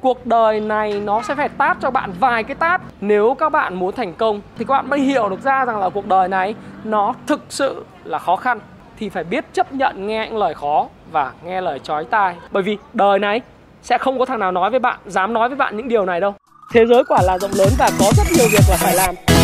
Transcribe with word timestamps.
Cuộc 0.00 0.26
đời 0.26 0.60
này 0.60 0.92
nó 0.92 1.22
sẽ 1.22 1.34
phải 1.34 1.48
tát 1.48 1.76
cho 1.80 1.90
bạn 1.90 2.12
vài 2.20 2.44
cái 2.44 2.54
tát. 2.54 2.80
Nếu 3.00 3.36
các 3.38 3.48
bạn 3.48 3.74
muốn 3.74 3.94
thành 3.94 4.14
công 4.14 4.40
Thì 4.58 4.64
các 4.64 4.74
bạn 4.74 4.90
mới 4.90 5.00
hiểu 5.00 5.28
được 5.28 5.40
ra 5.40 5.64
rằng 5.64 5.80
là 5.80 5.88
cuộc 5.88 6.06
đời 6.06 6.28
này 6.28 6.54
Nó 6.84 7.14
thực 7.26 7.40
sự 7.48 7.84
là 8.04 8.18
khó 8.18 8.36
khăn. 8.36 8.60
Thì 8.98 9.08
phải 9.08 9.24
biết 9.24 9.44
chấp 9.52 9.72
nhận 9.72 10.06
nghe 10.06 10.26
những 10.26 10.38
lời 10.38 10.54
khó 10.54 10.86
Và 11.12 11.32
nghe 11.44 11.60
lời 11.60 11.78
chói 11.78 12.04
tai. 12.04 12.34
Bởi 12.50 12.62
vì 12.62 12.78
đời 12.92 13.18
này 13.18 13.40
sẽ 13.82 13.98
không 13.98 14.18
có 14.18 14.24
thằng 14.24 14.38
nào 14.38 14.52
nói 14.52 14.70
với 14.70 14.80
bạn, 14.80 14.98
Dám 15.06 15.32
nói 15.32 15.48
với 15.48 15.56
bạn 15.56 15.76
những 15.76 15.88
điều 15.88 16.04
này 16.04 16.20
đâu. 16.20 16.34
Thế 16.72 16.86
giới 16.86 17.04
quả 17.04 17.22
là 17.22 17.38
rộng 17.38 17.50
lớn 17.54 17.68
và 17.78 17.90
có 18.00 18.06
rất 18.16 18.26
nhiều 18.36 18.46
việc 18.52 18.64
là 18.70 18.76
phải 18.76 18.94
làm. 18.94 19.39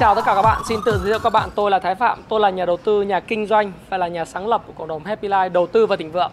Chào 0.00 0.14
tất 0.14 0.22
cả 0.26 0.34
các 0.34 0.42
bạn, 0.42 0.62
xin 0.64 0.80
tự 0.84 0.98
giới 0.98 1.06
thiệu 1.12 1.18
các 1.22 1.32
bạn. 1.32 1.48
Tôi 1.54 1.70
là 1.70 1.78
Thái 1.78 1.94
Phạm, 1.94 2.18
tôi 2.28 2.40
là 2.40 2.50
nhà 2.50 2.64
đầu 2.64 2.76
tư, 2.76 3.02
nhà 3.02 3.20
kinh 3.20 3.46
doanh 3.46 3.72
Và 3.90 3.98
là 3.98 4.08
nhà 4.08 4.24
sáng 4.24 4.48
lập 4.48 4.62
của 4.66 4.72
cộng 4.78 4.88
đồng 4.88 5.04
Happy 5.04 5.28
Life 5.28 5.52
Đầu 5.52 5.66
tư 5.66 5.86
và 5.86 5.96
thịnh 5.96 6.12
vượng. 6.12 6.30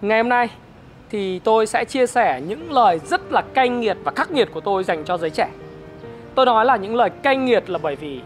Ngày 0.00 0.18
hôm 0.18 0.28
nay 0.28 0.48
thì 1.10 1.38
tôi 1.38 1.66
sẽ 1.66 1.84
chia 1.84 2.06
sẻ 2.06 2.40
những 2.46 2.72
lời 2.72 3.00
rất 3.04 3.32
là 3.32 3.42
cay 3.54 3.68
nghiệt 3.68 3.96
và 4.04 4.12
khắc 4.16 4.30
nghiệt 4.30 4.48
của 4.54 4.60
tôi 4.60 4.84
dành 4.84 5.04
cho 5.04 5.18
giới 5.18 5.30
trẻ. 5.30 5.48
Tôi 6.34 6.46
nói 6.46 6.64
là 6.64 6.76
những 6.76 6.94
lời 6.94 7.10
cay 7.10 7.36
nghiệt 7.36 7.70
là 7.70 7.78
bởi 7.82 7.96
vì 7.96 8.20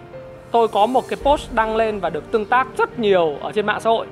tôi 0.51 0.69
có 0.69 0.87
một 0.87 1.09
cái 1.09 1.19
post 1.23 1.53
đăng 1.53 1.77
lên 1.77 2.01
và 2.01 2.11
được 2.11 2.33
tương 2.33 2.45
tác 2.45 2.67
rất 2.79 2.99
nhiều 2.99 3.37
ở 3.41 3.53
trên 3.53 3.67
mạng 3.67 3.81
xã 3.81 3.91
hội. 3.91 4.07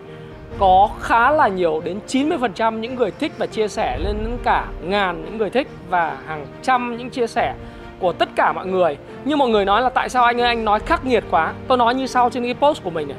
Có 0.58 0.90
khá 1.00 1.30
là 1.30 1.48
nhiều 1.48 1.80
đến 1.84 2.00
90% 2.08 2.80
những 2.80 2.94
người 2.94 3.10
thích 3.10 3.32
và 3.38 3.46
chia 3.46 3.68
sẻ 3.68 3.98
lên 3.98 4.16
đến 4.24 4.38
cả 4.44 4.66
ngàn 4.82 5.24
những 5.24 5.38
người 5.38 5.50
thích 5.50 5.68
và 5.90 6.18
hàng 6.26 6.46
trăm 6.62 6.96
những 6.96 7.10
chia 7.10 7.26
sẻ 7.26 7.54
của 8.00 8.12
tất 8.12 8.28
cả 8.36 8.52
mọi 8.52 8.66
người. 8.66 8.96
Nhưng 9.24 9.38
mọi 9.38 9.48
người 9.48 9.64
nói 9.64 9.82
là 9.82 9.88
tại 9.88 10.08
sao 10.08 10.24
anh 10.24 10.40
ơi, 10.40 10.48
anh 10.48 10.64
nói 10.64 10.80
khắc 10.80 11.04
nghiệt 11.04 11.24
quá. 11.30 11.52
Tôi 11.68 11.78
nói 11.78 11.94
như 11.94 12.06
sau 12.06 12.30
trên 12.30 12.44
cái 12.44 12.54
post 12.54 12.82
của 12.84 12.90
mình 12.90 13.08
này. 13.08 13.18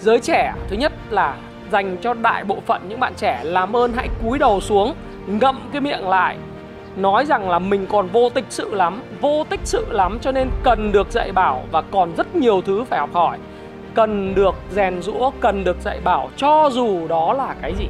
Giới 0.00 0.20
trẻ, 0.20 0.52
thứ 0.68 0.76
nhất 0.76 0.92
là 1.10 1.34
dành 1.72 1.96
cho 2.02 2.14
đại 2.14 2.44
bộ 2.44 2.56
phận 2.66 2.88
những 2.88 3.00
bạn 3.00 3.12
trẻ, 3.16 3.40
làm 3.42 3.76
ơn 3.76 3.92
hãy 3.96 4.08
cúi 4.22 4.38
đầu 4.38 4.60
xuống, 4.60 4.94
ngậm 5.26 5.60
cái 5.72 5.80
miệng 5.80 6.08
lại. 6.08 6.36
Nói 6.96 7.24
rằng 7.24 7.50
là 7.50 7.58
mình 7.58 7.86
còn 7.86 8.08
vô 8.08 8.28
tích 8.28 8.44
sự 8.48 8.74
lắm, 8.74 9.02
vô 9.20 9.44
tích 9.48 9.60
sự 9.64 9.86
lắm 9.90 10.18
cho 10.20 10.32
nên 10.32 10.48
cần 10.62 10.92
được 10.92 11.10
dạy 11.10 11.32
bảo 11.32 11.64
và 11.72 11.82
còn 11.82 12.12
rất 12.16 12.36
nhiều 12.36 12.60
thứ 12.60 12.84
phải 12.84 12.98
học 12.98 13.10
hỏi. 13.12 13.38
Cần 13.94 14.34
được 14.34 14.54
rèn 14.70 15.02
rũa 15.02 15.30
cần 15.40 15.64
được 15.64 15.76
dạy 15.80 16.00
bảo, 16.04 16.30
cho 16.36 16.70
dù 16.72 17.08
đó 17.08 17.32
là 17.32 17.54
cái 17.62 17.74
gì. 17.78 17.88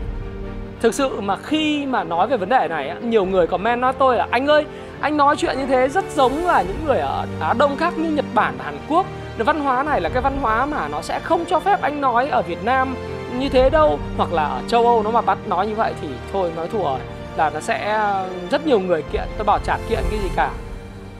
Thực 0.80 0.94
sự 0.94 1.20
mà 1.20 1.36
khi 1.36 1.86
mà 1.86 2.04
nói 2.04 2.26
về 2.26 2.36
vấn 2.36 2.48
đề 2.48 2.68
này 2.68 2.94
nhiều 3.02 3.24
người 3.24 3.46
comment 3.46 3.80
nói 3.80 3.92
tôi 3.98 4.16
là, 4.16 4.28
anh 4.30 4.46
ơi 4.46 4.64
anh 5.00 5.16
nói 5.16 5.36
chuyện 5.36 5.58
như 5.58 5.66
thế 5.66 5.88
rất 5.88 6.04
giống 6.10 6.46
là 6.46 6.62
những 6.62 6.84
người 6.86 6.98
ở 6.98 7.26
Á 7.40 7.54
Đông 7.58 7.76
khác 7.76 7.98
như 7.98 8.10
Nhật 8.10 8.24
Bản 8.34 8.54
và 8.58 8.64
Hàn 8.64 8.78
Quốc. 8.88 9.06
Văn 9.38 9.60
hóa 9.60 9.82
này 9.82 10.00
là 10.00 10.08
cái 10.08 10.22
văn 10.22 10.38
hóa 10.42 10.66
mà 10.66 10.88
nó 10.88 11.02
sẽ 11.02 11.20
không 11.20 11.44
cho 11.44 11.60
phép 11.60 11.82
anh 11.82 12.00
nói 12.00 12.28
ở 12.28 12.42
Việt 12.42 12.64
Nam 12.64 12.94
như 13.38 13.48
thế 13.48 13.70
đâu, 13.70 13.98
hoặc 14.16 14.32
là 14.32 14.44
ở 14.44 14.60
châu 14.68 14.86
Âu. 14.86 15.02
Nó 15.02 15.10
mà 15.10 15.20
bắt 15.20 15.38
nói 15.46 15.66
như 15.66 15.74
vậy 15.74 15.92
thì 16.00 16.08
thôi, 16.32 16.52
nói 16.56 16.68
thua 16.68 16.82
rồi. 16.82 16.98
Là 17.36 17.50
nó 17.50 17.60
sẽ, 17.60 18.00
rất 18.50 18.66
nhiều 18.66 18.80
người 18.80 19.02
kiện, 19.12 19.24
tôi 19.36 19.44
bảo 19.44 19.58
chả 19.64 19.78
kiện 19.88 19.98
cái 20.10 20.20
gì 20.22 20.28
cả. 20.36 20.50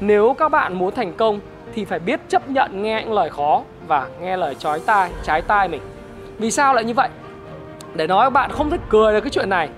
Nếu 0.01 0.35
các 0.39 0.49
bạn 0.49 0.75
muốn 0.75 0.95
thành 0.95 1.13
công 1.13 1.41
thì 1.75 1.85
phải 1.85 1.99
biết 1.99 2.21
chấp 2.29 2.49
nhận 2.49 2.83
nghe 2.83 3.03
những 3.03 3.13
lời 3.13 3.31
khó 3.31 3.63
và 3.87 4.07
nghe 4.21 4.37
lời 4.37 4.55
chói 4.55 4.81
tai, 4.81 5.11
trái 5.23 5.43
tai 5.43 5.69
mình. 5.69 5.83
Vì 6.39 6.51
sao 6.51 6.75
lại 6.75 6.85
như 6.85 6.95
vậy? 6.95 7.09
Để 7.95 8.07
nói 8.07 8.27
các 8.27 8.31
bạn 8.31 8.51
không 8.53 8.71
thích 8.71 8.81
cười 8.89 9.13
được 9.13 9.21
cái 9.21 9.31
chuyện 9.31 9.51
này 9.51 9.69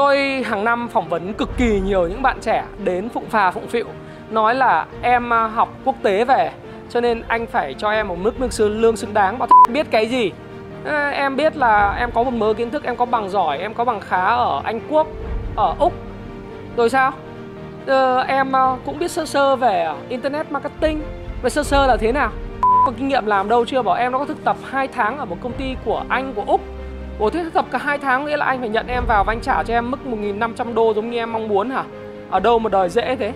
tôi 0.00 0.42
hàng 0.42 0.64
năm 0.64 0.88
phỏng 0.88 1.08
vấn 1.08 1.34
cực 1.34 1.50
kỳ 1.56 1.80
nhiều 1.80 2.08
những 2.08 2.22
bạn 2.22 2.36
trẻ 2.40 2.64
đến 2.84 3.08
phụng 3.08 3.26
phà 3.30 3.50
phụng 3.50 3.66
phịu. 3.66 3.86
Nói 4.30 4.54
là 4.54 4.86
em 5.02 5.32
à, 5.32 5.46
học 5.46 5.68
quốc 5.84 5.94
tế 6.02 6.24
về 6.24 6.52
cho 6.88 7.00
nên 7.00 7.22
anh 7.28 7.46
phải 7.46 7.74
cho 7.74 7.90
em 7.90 8.08
một 8.08 8.18
mức 8.18 8.40
lương 8.40 8.50
xứng, 8.50 8.80
lương 8.80 8.96
xứng 8.96 9.14
đáng. 9.14 9.38
Bảo 9.38 9.48
biết 9.68 9.86
cái 9.90 10.06
gì? 10.06 10.32
À, 10.84 11.10
em 11.10 11.36
biết 11.36 11.56
là 11.56 11.96
em 11.98 12.10
có 12.14 12.22
một 12.22 12.30
mớ 12.30 12.52
kiến 12.52 12.70
thức 12.70 12.84
em 12.84 12.96
có 12.96 13.04
bằng 13.04 13.30
giỏi 13.30 13.58
em 13.58 13.74
có 13.74 13.84
bằng 13.84 14.00
khá 14.00 14.24
ở 14.24 14.60
anh 14.64 14.80
quốc 14.88 15.06
ở 15.56 15.74
úc. 15.78 15.92
Rồi 16.76 16.90
sao? 16.90 17.12
Ờ, 17.86 18.20
em 18.20 18.56
à, 18.56 18.76
cũng 18.84 18.98
biết 18.98 19.10
sơ 19.10 19.26
sơ 19.26 19.56
về 19.56 19.92
internet 20.08 20.52
marketing. 20.52 21.02
Về 21.42 21.50
sơ 21.50 21.62
sơ 21.62 21.86
là 21.86 21.96
thế 21.96 22.12
nào? 22.12 22.30
Có 22.86 22.92
kinh 22.96 23.08
nghiệm 23.08 23.26
làm 23.26 23.48
đâu 23.48 23.64
chưa? 23.64 23.82
Bảo 23.82 23.94
em 23.94 24.12
nó 24.12 24.18
có 24.18 24.24
thực 24.24 24.44
tập 24.44 24.56
2 24.70 24.88
tháng 24.88 25.18
ở 25.18 25.24
một 25.24 25.36
công 25.40 25.52
ty 25.52 25.76
của 25.84 26.04
anh 26.08 26.32
của 26.34 26.44
úc. 26.46 26.60
Ủa 27.20 27.30
thế 27.30 27.50
tập 27.52 27.64
cả 27.70 27.78
hai 27.78 27.98
tháng 27.98 28.24
nghĩa 28.24 28.36
là 28.36 28.46
anh 28.46 28.60
phải 28.60 28.68
nhận 28.68 28.86
em 28.86 29.04
vào 29.06 29.24
và 29.24 29.32
anh 29.32 29.40
trả 29.40 29.62
cho 29.62 29.74
em 29.74 29.90
mức 29.90 29.98
1.500 30.04 30.74
đô 30.74 30.94
giống 30.94 31.10
như 31.10 31.18
em 31.18 31.32
mong 31.32 31.48
muốn 31.48 31.70
hả? 31.70 31.84
Ở 32.30 32.40
đâu 32.40 32.58
mà 32.58 32.70
đời 32.70 32.88
dễ 32.88 33.16
thế? 33.16 33.32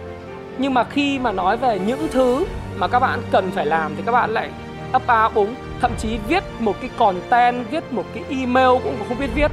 Nhưng 0.59 0.75
mà 0.75 0.85
khi 0.85 1.19
mà 1.19 1.33
nói 1.33 1.57
về 1.57 1.79
những 1.79 2.09
thứ 2.11 2.45
mà 2.77 2.89
các 2.89 3.01
bạn 3.01 3.23
cần 3.31 3.51
phải 3.51 3.67
làm 3.67 3.93
thì 3.97 4.03
các 4.07 4.13
bạn 4.13 4.31
lại 4.31 4.51
ấp 4.93 5.07
á 5.07 5.31
úng 5.35 5.55
Thậm 5.81 5.91
chí 5.99 6.19
viết 6.29 6.45
một 6.59 6.77
cái 6.81 6.91
content, 6.99 7.71
viết 7.71 7.93
một 7.93 8.05
cái 8.15 8.25
email 8.31 8.69
cũng 8.85 8.97
không 9.09 9.19
biết 9.19 9.31
viết. 9.35 9.51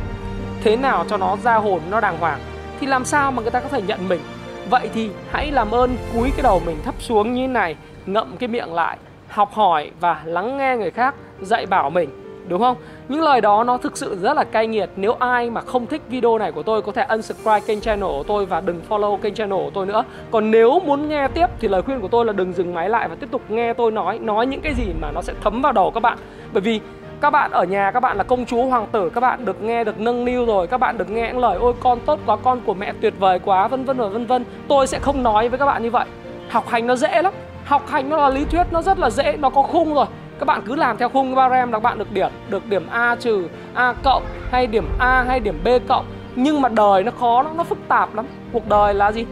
Thế 0.63 0.75
nào 0.75 1.05
cho 1.07 1.17
nó 1.17 1.37
ra 1.43 1.55
hồn, 1.55 1.81
nó 1.89 1.99
đàng 1.99 2.17
hoàng? 2.17 2.39
Thì 2.79 2.87
làm 2.87 3.05
sao 3.05 3.31
mà 3.31 3.41
người 3.41 3.51
ta 3.51 3.59
có 3.59 3.67
thể 3.67 3.81
nhận 3.81 4.09
mình? 4.09 4.21
Vậy 4.69 4.89
thì 4.93 5.09
hãy 5.31 5.51
làm 5.51 5.71
ơn 5.71 5.97
cúi 6.13 6.31
cái 6.31 6.43
đầu 6.43 6.61
mình 6.65 6.77
thấp 6.85 6.95
xuống 6.99 7.33
như 7.33 7.47
này 7.47 7.75
Ngậm 8.05 8.37
cái 8.37 8.49
miệng 8.49 8.73
lại 8.73 8.97
Học 9.27 9.53
hỏi 9.53 9.91
và 9.99 10.21
lắng 10.25 10.57
nghe 10.57 10.75
người 10.77 10.91
khác 10.91 11.15
Dạy 11.41 11.65
bảo 11.65 11.89
mình. 11.89 12.20
Đúng 12.47 12.61
không? 12.61 12.77
Những 13.09 13.21
lời 13.21 13.41
đó 13.41 13.63
nó 13.63 13.77
thực 13.77 13.97
sự 13.97 14.17
rất 14.21 14.33
là 14.33 14.43
cay 14.43 14.67
nghiệt. 14.67 14.89
Nếu 14.95 15.13
ai 15.19 15.49
mà 15.49 15.61
không 15.61 15.87
thích 15.87 16.01
video 16.09 16.37
này 16.37 16.51
của 16.51 16.63
tôi, 16.63 16.81
Có 16.81 16.91
thể 16.91 17.05
unsubscribe 17.09 17.59
kênh 17.59 17.81
channel 17.81 18.09
của 18.09 18.23
tôi 18.27 18.45
Và 18.45 18.61
đừng 18.61 18.81
follow 18.89 19.17
kênh 19.17 19.33
channel 19.33 19.59
của 19.59 19.71
tôi 19.73 19.85
nữa. 19.85 20.03
Còn 20.31 20.51
nếu 20.51 20.79
muốn 20.79 21.09
nghe 21.09 21.27
tiếp 21.27 21.47
thì 21.59 21.67
lời 21.67 21.81
khuyên 21.81 22.01
của 22.01 22.07
tôi 22.07 22.25
là 22.25 22.33
đừng 22.33 22.53
dừng 22.53 22.73
máy 22.73 22.89
lại 22.89 23.07
Và 23.07 23.15
tiếp 23.15 23.27
tục 23.31 23.41
nghe 23.49 23.73
tôi 23.73 23.91
nói 23.91 24.19
Nói 24.19 24.45
những 24.45 24.61
cái 24.61 24.73
gì 24.73 24.85
mà 25.01 25.11
nó 25.11 25.21
sẽ 25.21 25.33
thấm 25.43 25.61
vào 25.61 25.71
đầu 25.71 25.91
các 25.91 25.99
bạn. 25.99 26.17
Bởi 26.53 26.61
vì 26.61 26.79
các 27.21 27.29
bạn 27.29 27.51
ở 27.51 27.63
nhà, 27.63 27.91
các 27.91 27.99
bạn 27.99 28.17
là 28.17 28.23
công 28.23 28.45
chúa, 28.45 28.65
hoàng 28.65 28.87
tử, 28.91 29.09
các 29.09 29.21
bạn 29.21 29.45
được 29.45 29.63
nghe, 29.63 29.83
được 29.83 29.99
nâng 29.99 30.25
niu 30.25 30.45
rồi, 30.45 30.67
các 30.67 30.77
bạn 30.77 30.97
được 30.97 31.09
nghe 31.09 31.27
những 31.27 31.39
lời, 31.39 31.57
ôi, 31.61 31.73
con 31.79 31.99
tốt 31.99 32.19
quá, 32.25 32.37
con 32.43 32.61
của 32.65 32.73
mẹ 32.73 32.93
tuyệt 33.01 33.13
vời 33.19 33.39
quá, 33.39 33.67
vân 33.67 33.85
vân 33.85 33.97
và 33.97 34.07
vân 34.07 34.25
vân. 34.25 34.45
Tôi 34.67 34.87
sẽ 34.87 34.99
không 34.99 35.23
nói 35.23 35.49
với 35.49 35.59
các 35.59 35.65
bạn 35.65 35.83
như 35.83 35.91
vậy. 35.91 36.05
Học 36.49 36.67
hành 36.67 36.87
nó 36.87 36.95
dễ 36.95 37.21
lắm. 37.21 37.33
Học 37.65 37.87
hành 37.87 38.09
nó 38.09 38.17
là 38.17 38.29
lý 38.29 38.45
thuyết, 38.45 38.63
nó 38.71 38.81
rất 38.81 38.99
là 38.99 39.09
dễ, 39.09 39.37
nó 39.39 39.49
có 39.49 39.61
khung 39.61 39.93
rồi 39.93 40.05
các 40.41 40.45
bạn 40.45 40.61
cứ 40.65 40.75
làm 40.75 40.97
theo 40.97 41.09
khung 41.09 41.35
barem 41.35 41.71
là 41.71 41.77
các 41.77 41.83
bạn 41.83 41.97
được 41.97 42.11
điểm 42.11 42.31
được 42.49 42.69
điểm 42.69 42.87
A 42.91 43.15
trừ 43.15 43.47
A 43.73 43.93
cộng 44.03 44.23
hay 44.51 44.67
điểm 44.67 44.87
A 44.99 45.23
hay 45.27 45.39
điểm 45.39 45.59
B 45.63 45.67
cộng. 45.87 46.05
Nhưng 46.35 46.61
mà 46.61 46.69
đời 46.69 47.03
nó 47.03 47.11
khó 47.19 47.43
lắm, 47.43 47.57
nó 47.57 47.63
phức 47.63 47.77
tạp 47.87 48.15
lắm. 48.15 48.25
Cuộc 48.51 48.69
đời 48.69 48.93
là 48.93 49.11
gì? 49.11 49.25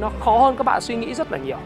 Nó 0.00 0.10
khó 0.24 0.38
hơn 0.38 0.56
các 0.56 0.64
bạn 0.64 0.80
suy 0.80 0.96
nghĩ 0.96 1.14
rất 1.14 1.32
là 1.32 1.38
nhiều. 1.38 1.56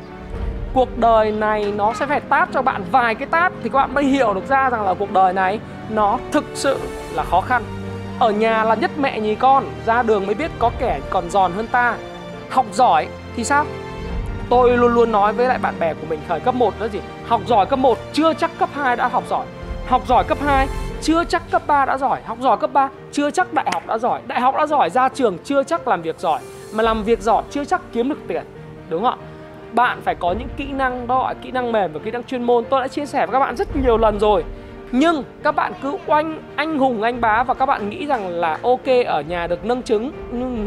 Cuộc 0.74 0.98
đời 0.98 1.32
này 1.32 1.72
nó 1.76 1.92
sẽ 1.92 2.06
phải 2.06 2.20
tát 2.20 2.48
cho 2.52 2.62
bạn 2.62 2.82
vài 2.90 3.14
cái 3.14 3.28
tát 3.28 3.52
thì 3.62 3.68
các 3.68 3.78
bạn 3.78 3.94
mới 3.94 4.04
hiểu 4.04 4.34
được 4.34 4.46
ra 4.48 4.70
rằng 4.70 4.84
là 4.84 4.94
cuộc 4.94 5.12
đời 5.12 5.32
này 5.32 5.60
nó 5.90 6.18
thực 6.32 6.44
sự 6.54 6.78
là 7.14 7.24
khó 7.24 7.40
khăn. 7.40 7.62
Ở 8.18 8.30
nhà 8.30 8.64
là 8.64 8.74
nhất 8.74 8.90
mẹ 8.98 9.20
nhì 9.20 9.34
con, 9.34 9.64
ra 9.86 10.02
đường 10.02 10.26
mới 10.26 10.34
biết 10.34 10.50
có 10.58 10.70
kẻ 10.78 11.00
còn 11.10 11.30
giòn 11.30 11.52
hơn 11.52 11.66
ta. 11.66 11.96
Học 12.50 12.66
giỏi 12.72 13.08
thì 13.36 13.44
sao? 13.44 13.64
Tôi 14.50 14.76
luôn 14.76 14.94
luôn 14.94 15.12
nói 15.12 15.32
với 15.32 15.48
lại 15.48 15.58
bạn 15.58 15.74
bè 15.80 15.94
của 15.94 16.06
mình 16.08 16.20
thời 16.28 16.40
cấp 16.40 16.54
1 16.54 16.74
đó 16.80 16.88
gì, 16.88 16.98
Học 17.26 17.40
giỏi 17.46 17.66
cấp 17.66 17.78
1 17.78 17.98
chưa 18.12 18.34
chắc 18.34 18.50
cấp 18.58 18.68
2 18.72 18.96
đã 18.96 19.08
học 19.08 19.24
giỏi. 19.28 19.46
Học 19.86 20.02
giỏi 20.08 20.24
cấp 20.24 20.38
2 20.40 20.68
chưa 21.02 21.24
chắc 21.24 21.50
cấp 21.50 21.62
3 21.66 21.84
đã 21.84 21.98
giỏi. 21.98 22.20
Học 22.24 22.38
giỏi 22.40 22.56
cấp 22.56 22.70
3 22.72 22.88
chưa 23.12 23.30
chắc 23.30 23.52
đại 23.52 23.66
học 23.72 23.82
đã 23.86 23.98
giỏi. 23.98 24.20
Đại 24.26 24.40
học 24.40 24.54
đã 24.58 24.66
giỏi, 24.66 24.90
ra 24.90 25.08
trường 25.08 25.38
chưa 25.44 25.62
chắc 25.62 25.88
làm 25.88 26.02
việc 26.02 26.18
giỏi. 26.18 26.40
Mà 26.74 26.82
làm 26.82 27.02
việc 27.02 27.20
giỏi 27.20 27.42
chưa 27.50 27.64
chắc 27.64 27.80
kiếm 27.92 28.08
được 28.08 28.18
tiền, 28.28 28.42
Đúng 28.88 29.02
không 29.02 29.18
ạ? 29.20 29.26
Bạn 29.72 30.00
phải 30.04 30.14
có 30.14 30.32
những 30.32 30.48
kỹ 30.56 30.72
năng 30.72 31.06
đó 31.06 31.18
gọi 31.18 31.34
kỹ 31.34 31.50
năng 31.50 31.72
mềm 31.72 31.92
và 31.92 32.00
kỹ 32.04 32.10
năng 32.10 32.24
chuyên 32.24 32.42
môn. 32.42 32.64
Tôi 32.70 32.80
đã 32.80 32.88
chia 32.88 33.06
sẻ 33.06 33.26
với 33.26 33.32
các 33.32 33.38
bạn 33.38 33.56
rất 33.56 33.76
nhiều 33.76 33.98
lần 33.98 34.20
rồi. 34.20 34.44
Nhưng 34.92 35.24
các 35.42 35.52
bạn 35.52 35.72
cứ 35.82 35.96
oanh, 36.06 36.38
anh 36.56 36.78
hùng, 36.78 37.02
anh 37.02 37.20
bá 37.20 37.42
và 37.42 37.54
các 37.54 37.66
bạn 37.66 37.90
nghĩ 37.90 38.06
rằng 38.06 38.28
là 38.28 38.58
ok, 38.62 38.86
ở 39.06 39.20
nhà 39.20 39.46
được 39.46 39.64
nâng 39.64 39.82
trứng 39.82 40.12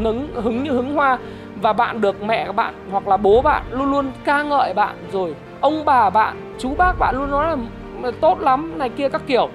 nứng 0.02 0.28
hứng 0.34 0.62
như 0.62 0.70
hứng 0.70 0.94
hoa 0.94 1.18
và 1.62 1.72
bạn 1.72 2.00
được 2.00 2.22
mẹ 2.22 2.52
bạn 2.52 2.74
hoặc 2.90 3.08
là 3.08 3.16
bố 3.16 3.42
bạn 3.42 3.62
luôn 3.70 3.90
luôn 3.90 4.10
ca 4.24 4.42
ngợi 4.42 4.74
bạn 4.74 4.96
rồi. 5.12 5.34
Ông 5.60 5.84
bà 5.84 6.10
bạn 6.10 6.54
chú 6.58 6.74
bác 6.74 6.98
bạn 6.98 7.16
luôn 7.18 7.30
nói 7.30 7.56
là 8.02 8.10
tốt 8.20 8.40
lắm 8.40 8.78
này 8.78 8.88
kia 8.88 9.08
các 9.08 9.22
kiểu. 9.26 9.48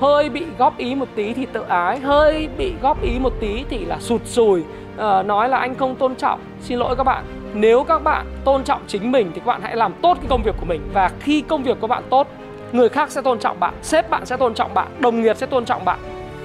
Hơi 0.00 0.28
bị 0.28 0.46
góp 0.58 0.78
ý 0.78 0.94
một 0.94 1.08
tí 1.14 1.32
thì 1.32 1.46
tự 1.46 1.62
ái 1.68 1.98
hơi 1.98 2.48
bị 2.58 2.74
góp 2.82 3.02
ý 3.02 3.18
một 3.18 3.32
tí 3.40 3.64
thì 3.68 3.84
là 3.84 3.98
sụt 4.00 4.20
sùi. 4.24 4.64
À, 4.98 5.22
nói 5.22 5.48
là 5.48 5.58
anh 5.58 5.74
không 5.74 5.94
tôn 5.94 6.14
trọng 6.14 6.40
xin 6.60 6.78
lỗi 6.78 6.96
các 6.96 7.04
bạn. 7.04 7.24
Nếu 7.54 7.84
các 7.84 8.04
bạn 8.04 8.26
tôn 8.44 8.64
trọng 8.64 8.80
chính 8.86 9.12
mình 9.12 9.30
thì 9.34 9.40
các 9.40 9.46
bạn 9.46 9.62
hãy 9.62 9.76
làm 9.76 9.92
tốt 10.02 10.18
cái 10.20 10.26
công 10.28 10.42
việc 10.42 10.54
của 10.60 10.66
mình. 10.66 10.80
Và 10.92 11.10
khi 11.20 11.40
công 11.40 11.62
việc 11.62 11.80
của 11.80 11.86
bạn 11.86 12.02
tốt 12.10 12.26
người 12.72 12.88
khác 12.88 13.10
sẽ 13.10 13.22
tôn 13.22 13.38
trọng 13.38 13.60
bạn 13.60 13.74
sếp 13.82 14.10
bạn 14.10 14.26
sẽ 14.26 14.36
tôn 14.36 14.54
trọng 14.54 14.74
bạn 14.74 14.86
đồng 14.98 15.22
nghiệp 15.22 15.36
sẽ 15.36 15.46
tôn 15.46 15.64
trọng 15.64 15.84
bạn. 15.84 15.98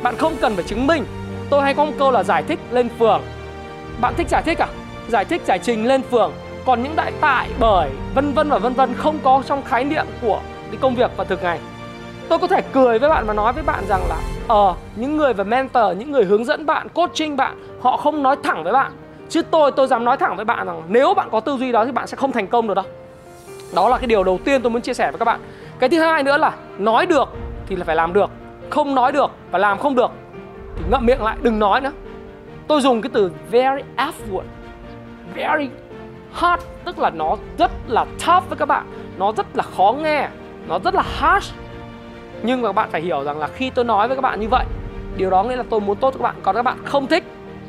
Bạn 0.03 0.15
không 0.17 0.33
cần 0.41 0.55
phải 0.55 0.63
chứng 0.63 0.87
minh. 0.87 1.05
Tôi 1.49 1.61
hay 1.61 1.73
có 1.73 1.85
một 1.85 1.91
câu 1.99 2.11
là 2.11 2.23
giải 2.23 2.43
thích 2.43 2.59
lên 2.71 2.89
phường. 2.99 3.21
Bạn 4.01 4.13
thích 4.17 4.29
giải 4.29 4.41
thích 4.41 4.61
à? 4.61 4.67
Giải 5.09 5.25
thích 5.25 5.41
giải 5.45 5.59
trình 5.59 5.87
lên 5.87 6.01
phường. 6.01 6.31
Còn 6.65 6.83
những 6.83 6.95
đại 6.95 7.11
tại, 7.21 7.49
bởi, 7.59 7.89
vân 8.15 8.33
vân 8.33 8.49
và 8.49 8.57
vân 8.57 8.73
vân 8.73 8.93
không 8.93 9.19
có 9.23 9.43
trong 9.45 9.63
khái 9.63 9.83
niệm 9.83 10.05
của 10.21 10.41
cái 10.71 10.77
công 10.81 10.95
việc 10.95 11.11
và 11.17 11.23
thực 11.23 11.43
ngày 11.43 11.59
tôi 12.31 12.39
có 12.39 12.47
thể 12.47 12.61
cười 12.73 12.99
với 12.99 13.09
bạn 13.09 13.25
và 13.25 13.33
nói 13.33 13.53
với 13.53 13.63
bạn 13.63 13.83
rằng 13.87 14.01
là 14.09 14.17
ờ 14.47 14.75
những 14.95 15.17
người 15.17 15.33
về 15.33 15.43
mentor, 15.43 15.97
những 15.97 16.11
người 16.11 16.23
hướng 16.23 16.45
dẫn 16.45 16.65
bạn, 16.65 16.87
coaching 16.89 17.37
bạn, 17.37 17.55
họ 17.81 17.97
không 17.97 18.23
nói 18.23 18.35
thẳng 18.43 18.63
với 18.63 18.73
bạn. 18.73 18.91
Chứ 19.29 19.41
tôi 19.41 19.71
tôi 19.71 19.87
dám 19.87 20.05
nói 20.05 20.17
thẳng 20.17 20.35
với 20.35 20.45
bạn 20.45 20.67
rằng 20.67 20.81
nếu 20.87 21.13
bạn 21.13 21.29
có 21.31 21.39
tư 21.39 21.57
duy 21.57 21.71
đó 21.71 21.85
thì 21.85 21.91
bạn 21.91 22.07
sẽ 22.07 22.17
không 22.17 22.31
thành 22.31 22.47
công 22.47 22.67
được 22.67 22.73
đâu. 22.73 22.85
Đó 23.75 23.89
là 23.89 23.97
cái 23.97 24.07
điều 24.07 24.23
đầu 24.23 24.39
tiên 24.45 24.61
tôi 24.61 24.71
muốn 24.71 24.81
chia 24.81 24.93
sẻ 24.93 25.11
với 25.11 25.19
các 25.19 25.25
bạn. 25.25 25.39
Cái 25.79 25.89
thứ 25.89 25.99
hai 25.99 26.23
nữa 26.23 26.37
là 26.37 26.53
nói 26.77 27.05
được 27.05 27.29
thì 27.67 27.75
là 27.75 27.85
phải 27.85 27.95
làm 27.95 28.13
được. 28.13 28.29
Không 28.69 28.95
nói 28.95 29.11
được 29.11 29.31
và 29.51 29.59
làm 29.59 29.77
không 29.77 29.95
được 29.95 30.11
thì 30.75 30.83
ngậm 30.91 31.05
miệng 31.05 31.23
lại, 31.23 31.37
đừng 31.41 31.59
nói 31.59 31.81
nữa. 31.81 31.91
Tôi 32.67 32.81
dùng 32.81 33.01
cái 33.01 33.09
từ 33.13 33.31
very 33.51 33.83
affluent 33.97 34.43
very 35.33 35.69
hard 36.33 36.63
tức 36.85 36.99
là 36.99 37.09
nó 37.09 37.37
rất 37.57 37.71
là 37.87 38.05
tough 38.05 38.49
với 38.49 38.57
các 38.57 38.65
bạn. 38.65 38.85
Nó 39.17 39.31
rất 39.37 39.45
là 39.53 39.63
khó 39.63 39.95
nghe 40.03 40.27
nó 40.67 40.79
rất 40.83 40.95
là 40.95 41.03
harsh. 41.17 41.55
Nhưng 42.43 42.61
mà 42.61 42.69
các 42.69 42.73
bạn 42.73 42.89
phải 42.91 43.01
hiểu 43.01 43.23
rằng 43.23 43.39
là 43.39 43.47
khi 43.47 43.69
tôi 43.69 43.85
nói 43.85 44.07
với 44.07 44.17
các 44.17 44.21
bạn 44.21 44.39
như 44.39 44.47
vậy 44.47 44.65
điều 45.17 45.29
đó 45.29 45.43
nghĩa 45.43 45.55
là 45.55 45.63
tôi 45.69 45.81
muốn 45.81 45.97
tốt 45.97 46.13
cho 46.13 46.17
các 46.17 46.23
bạn. 46.23 46.35
Còn 46.43 46.55
các 46.55 46.61
bạn 46.61 46.77
không 46.85 47.07
thích 47.07 47.23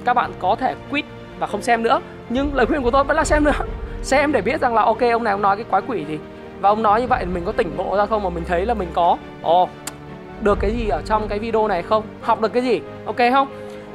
các 0.04 0.14
bạn 0.14 0.32
có 0.38 0.56
thể 0.56 0.74
quit 0.90 1.04
và 1.38 1.46
không 1.46 1.62
xem 1.62 1.82
nữa. 1.82 2.00
Nhưng 2.28 2.54
lời 2.54 2.66
khuyên 2.66 2.82
của 2.82 2.90
tôi 2.90 3.04
vẫn 3.04 3.16
là 3.16 3.24
xem 3.24 3.44
nữa. 3.44 3.52
Xem 4.02 4.32
để 4.32 4.42
biết 4.42 4.60
rằng 4.60 4.74
là 4.74 4.82
ok 4.82 5.00
ông 5.00 5.24
này 5.24 5.32
ông 5.32 5.42
nói 5.42 5.56
cái 5.56 5.64
quái 5.70 5.82
quỷ 5.86 6.04
gì. 6.04 6.18
Và 6.60 6.68
ông 6.68 6.82
nói 6.82 7.00
như 7.00 7.06
vậy 7.06 7.26
mình 7.26 7.44
có 7.44 7.52
tỉnh 7.52 7.76
ngộ 7.76 7.96
ra 7.96 8.06
không? 8.06 8.22
Mà 8.22 8.30
mình 8.30 8.44
thấy 8.44 8.66
là 8.66 8.74
mình 8.74 8.88
có 8.94 9.16
ồ 9.42 9.62
oh, 9.62 9.68
được 10.40 10.58
cái 10.60 10.70
gì 10.70 10.88
ở 10.88 11.02
trong 11.06 11.28
cái 11.28 11.38
video 11.38 11.68
này 11.68 11.82
không? 11.82 12.02
Học 12.22 12.40
được 12.40 12.52
cái 12.52 12.62
gì? 12.62 12.80
Ok 13.06 13.16
không? 13.32 13.48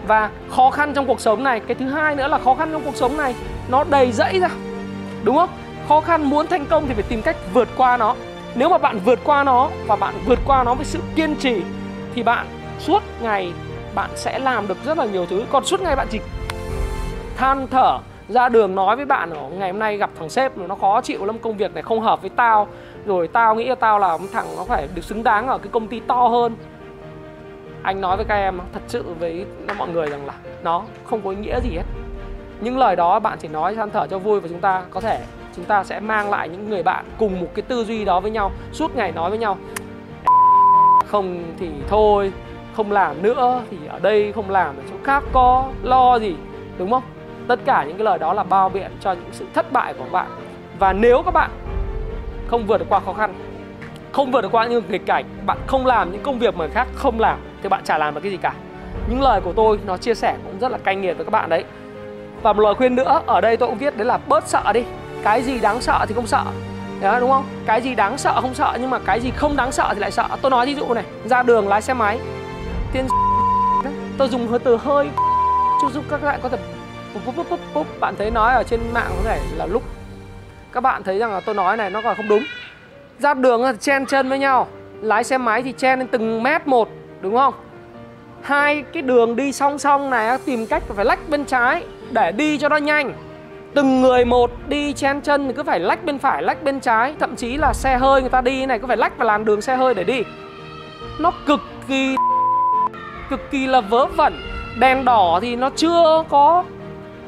Và 0.08 0.30
khó 0.50 0.72
khăn 0.72 0.94
trong 0.94 1.08
cuộc 1.08 1.20
sống 1.20 1.44
này, 1.44 1.60
cái 1.60 1.76
thứ 1.76 1.86
hai 1.86 2.16
nữa 2.16 2.28
là 2.28 2.38
khó 2.38 2.56
khăn 2.56 2.70
trong 2.72 2.82
cuộc 2.86 2.96
sống 2.96 3.18
này, 3.18 3.36
nó 3.68 3.84
đầy 3.84 4.12
rẫy 4.12 4.40
ra, 4.40 4.50
đúng 5.24 5.36
không? 5.36 5.50
Khó 5.88 6.02
khăn 6.02 6.24
muốn 6.24 6.48
thành 6.48 6.66
công 6.66 6.88
thì 6.88 6.94
phải 6.94 7.04
tìm 7.04 7.22
cách 7.22 7.36
vượt 7.54 7.68
qua 7.78 7.98
nó. 7.98 8.16
Nếu 8.56 8.70
mà 8.70 8.78
bạn 8.78 9.00
vượt 9.06 9.20
qua 9.24 9.44
nó 9.44 9.70
và 9.88 9.96
bạn 9.96 10.14
vượt 10.26 10.40
qua 10.46 10.64
nó 10.64 10.74
với 10.74 10.86
sự 10.86 11.00
kiên 11.16 11.36
trì 11.36 11.62
thì 12.16 12.24
bạn 12.24 12.48
suốt 12.80 13.04
ngày 13.22 13.54
bạn 13.96 14.10
sẽ 14.16 14.40
làm 14.40 14.68
được 14.68 14.78
rất 14.86 14.98
là 14.98 15.06
nhiều 15.06 15.26
thứ. 15.26 15.46
Còn 15.52 15.66
suốt 15.66 15.82
ngày 15.82 15.96
bạn 15.96 16.08
chỉ 16.12 16.20
than 17.38 17.68
thở, 17.68 18.00
ra 18.30 18.50
đường 18.50 18.76
nói 18.76 18.96
với 18.96 19.06
bạn 19.06 19.30
ở, 19.30 19.50
ngày 19.50 19.72
hôm 19.72 19.80
nay 19.80 19.98
gặp 19.98 20.10
thằng 20.20 20.30
sếp 20.30 20.58
nó 20.58 20.76
khó 20.76 21.02
chịu 21.02 21.26
lắm, 21.26 21.40
công 21.40 21.58
việc 21.58 21.74
này 21.74 21.84
không 21.84 22.02
hợp 22.02 22.22
với 22.22 22.30
tao, 22.30 22.68
rồi 23.06 23.28
tao 23.28 23.56
nghĩ 23.56 23.66
là 23.66 23.76
tao 23.76 24.00
là 24.00 24.18
thằng 24.34 24.46
nó 24.58 24.64
phải 24.64 24.88
được 24.96 25.04
xứng 25.04 25.24
đáng 25.24 25.48
ở 25.48 25.58
cái 25.58 25.68
công 25.72 25.88
ty 25.88 26.00
to 26.00 26.28
hơn 26.28 26.56
anh 27.88 28.02
nói 28.02 28.18
với 28.18 28.26
các 28.26 28.36
em 28.36 28.60
thật 28.74 28.80
sự 28.88 29.04
với 29.20 29.46
mọi 29.78 29.90
người 29.90 30.08
rằng 30.08 30.26
là 30.26 30.34
nó 30.64 30.84
không 31.04 31.22
có 31.22 31.30
ý 31.30 31.36
nghĩa 31.36 31.60
gì 31.60 31.70
hết. 31.76 31.84
Những 32.62 32.78
lời 32.78 32.96
đó 32.96 33.20
bạn 33.20 33.38
chỉ 33.42 33.48
nói 33.48 33.76
than 33.76 33.92
thở 33.92 34.08
cho 34.08 34.20
vui 34.20 34.40
và 34.40 34.48
chúng 34.48 34.60
ta 34.60 34.84
có 34.90 35.02
thể, 35.02 35.20
chúng 35.56 35.66
ta 35.66 35.84
sẽ 35.84 36.00
mang 36.00 36.30
lại 36.30 36.50
những 36.50 36.70
người 36.70 36.84
bạn 36.84 37.06
cùng 37.18 37.40
một 37.40 37.48
cái 37.54 37.62
tư 37.62 37.86
duy 37.86 38.06
đó 38.06 38.20
với 38.20 38.32
nhau, 38.32 38.52
suốt 38.72 38.96
ngày 38.96 39.12
nói 39.12 39.30
với 39.30 39.40
nhau. 39.40 39.58
Không 41.08 41.44
thì 41.60 41.70
thôi, 41.88 42.32
không 42.76 42.92
làm 42.92 43.22
nữa 43.22 43.62
thì 43.72 43.78
ở 43.90 44.00
đây, 44.00 44.32
không 44.34 44.50
làm 44.50 44.78
ở 44.78 44.84
chỗ 44.90 44.96
khác 45.04 45.24
có 45.34 45.66
lo 45.84 46.20
gì, 46.20 46.36
đúng 46.78 46.92
không? 46.92 47.04
Tất 47.48 47.60
cả 47.66 47.84
những 47.84 47.98
cái 47.98 48.06
lời 48.06 48.18
đó 48.18 48.34
là 48.34 48.44
bao 48.44 48.70
biện 48.70 48.92
cho 49.00 49.12
những 49.12 49.32
sự 49.32 49.46
thất 49.54 49.72
bại 49.72 49.94
của 49.94 50.06
bạn. 50.12 50.28
Và 50.80 50.94
nếu 50.94 51.22
các 51.26 51.34
bạn 51.34 51.52
không 52.48 52.66
vượt 52.66 52.78
được 52.78 52.86
qua 52.90 53.00
khó 53.00 53.14
khăn, 53.14 53.34
không 54.12 54.32
vượt 54.32 54.42
được 54.42 54.52
qua 54.52 54.66
những 54.66 54.84
nghịch 54.90 55.06
cảnh, 55.06 55.26
bạn 55.46 55.58
không 55.68 55.86
làm 55.86 56.12
những 56.12 56.24
công 56.24 56.40
việc 56.40 56.58
mà 56.58 56.68
khác 56.68 56.88
không 56.96 57.20
làm 57.20 57.40
thì 57.64 57.70
bạn 57.70 57.84
chả 57.84 57.98
làm 57.98 58.14
được 58.14 58.22
cái 58.24 58.32
gì 58.32 58.38
cả. 58.38 58.54
Những 59.10 59.22
lời 59.22 59.42
của 59.42 59.54
tôi 59.54 59.80
nó 59.86 59.98
chia 59.98 60.14
sẻ 60.14 60.36
cũng 60.44 60.60
rất 60.60 60.72
là 60.72 60.78
cay 60.78 60.96
nghiệt 60.96 61.18
với 61.18 61.26
các 61.26 61.32
bạn 61.32 61.50
đấy. 61.50 61.64
Và 62.42 62.54
một 62.54 62.62
lời 62.62 62.76
khuyên 62.76 62.96
nữa 62.96 63.22
ở 63.26 63.42
đây 63.42 63.58
tôi 63.58 63.70
cũng 63.70 63.78
viết 63.78 63.98
đấy 63.98 64.06
là 64.06 64.18
bớt 64.28 64.48
sợ 64.48 64.74
đi. 64.74 64.84
Cái 65.24 65.42
gì 65.42 65.60
đáng 65.60 65.82
sợ 65.82 66.06
thì 66.08 66.16
không 66.16 66.28
sợ. 66.28 66.44
Đó, 67.02 67.20
đúng 67.20 67.32
không? 67.32 67.46
Cái 67.66 67.82
gì 67.82 67.96
đáng 67.96 68.18
sợ 68.18 68.42
không 68.42 68.54
sợ 68.54 68.78
nhưng 68.82 68.90
mà 68.90 69.00
cái 69.06 69.20
gì 69.20 69.32
không 69.32 69.56
đáng 69.56 69.72
sợ 69.72 69.92
thì 69.94 70.00
lại 70.00 70.12
sợ. 70.12 70.28
Tôi 70.42 70.52
nói 70.52 70.66
ví 70.66 70.76
dụ 70.76 70.94
này 70.94 71.04
ra 71.26 71.44
đường 71.44 71.68
lái 71.68 71.82
xe 71.82 71.94
máy 71.94 72.20
tiên 72.94 73.08
tôi 74.18 74.28
dùng 74.28 74.48
hơi 74.48 74.60
từ 74.60 74.78
hơi 74.78 75.10
cho 75.82 75.90
giúp 75.90 76.04
các 76.10 76.22
bạn 76.24 76.40
có 76.44 76.50
thể 76.50 76.58
búp 77.26 77.36
búp 77.36 77.50
búp 77.50 77.60
búp 77.74 77.88
bạn 78.00 78.16
thấy 78.18 78.32
nói 78.32 78.54
ở 78.54 78.64
trên 78.64 78.80
mạng 78.94 79.10
có 79.10 79.22
thể 79.24 79.40
là 79.58 79.66
lúc 79.66 79.84
các 80.72 80.82
bạn 80.82 81.04
thấy 81.04 81.20
rằng 81.20 81.32
là 81.32 81.40
tôi 81.40 81.56
nói 81.56 81.78
này 81.78 81.90
nó 81.90 82.02
còn 82.02 82.18
không 82.18 82.28
đúng. 82.28 82.44
Ra 83.20 83.34
đường 83.34 83.62
thì 83.66 83.78
chen 83.80 84.06
chân 84.06 84.30
với 84.30 84.40
nhau 84.40 84.68
lái 85.02 85.24
xe 85.24 85.38
máy 85.38 85.64
thì 85.64 85.74
chen 85.78 86.00
lên 86.00 86.08
từng 86.08 86.44
mét 86.44 86.68
một 86.68 86.90
đúng 87.22 87.36
không? 87.36 87.54
Hai 88.42 88.84
cái 88.94 89.02
đường 89.02 89.36
đi 89.36 89.52
song 89.52 89.78
song 89.78 90.10
này 90.10 90.38
tìm 90.46 90.66
cách 90.66 90.84
phải 90.88 91.06
lách 91.06 91.30
bên 91.30 91.46
trái 91.46 91.84
để 92.12 92.32
đi 92.32 92.58
cho 92.58 92.70
nó 92.70 92.78
nhanh. 92.78 93.14
Từng 93.74 94.02
người 94.02 94.26
một 94.26 94.52
đi 94.68 94.94
chen 94.94 95.22
chân 95.22 95.48
thì 95.48 95.54
cứ 95.54 95.64
phải 95.64 95.80
lách 95.80 96.06
bên 96.06 96.20
phải, 96.20 96.44
lách 96.44 96.64
bên 96.64 96.80
trái. 96.80 97.14
Thậm 97.20 97.36
chí 97.36 97.58
là 97.58 97.74
xe 97.74 97.98
hơi 97.98 98.22
người 98.22 98.30
ta 98.30 98.42
đi 98.42 98.66
này, 98.66 98.80
cứ 98.80 98.88
phải 98.88 98.98
lách 98.98 99.18
vào 99.18 99.28
làn 99.28 99.46
đường 99.46 99.62
xe 99.62 99.76
hơi 99.76 99.94
để 99.94 100.04
đi. 100.04 100.24
Nó 101.20 101.32
cực 101.46 101.60
kỳ 101.88 102.16
cực 103.30 103.52
kỳ 103.52 103.68
là 103.68 103.82
vớ 103.82 104.06
vẩn. 104.06 104.34
Đèn 104.80 105.06
đỏ 105.06 105.40
thì 105.42 105.56
nó 105.56 105.70
chưa 105.76 106.24
có 106.30 106.64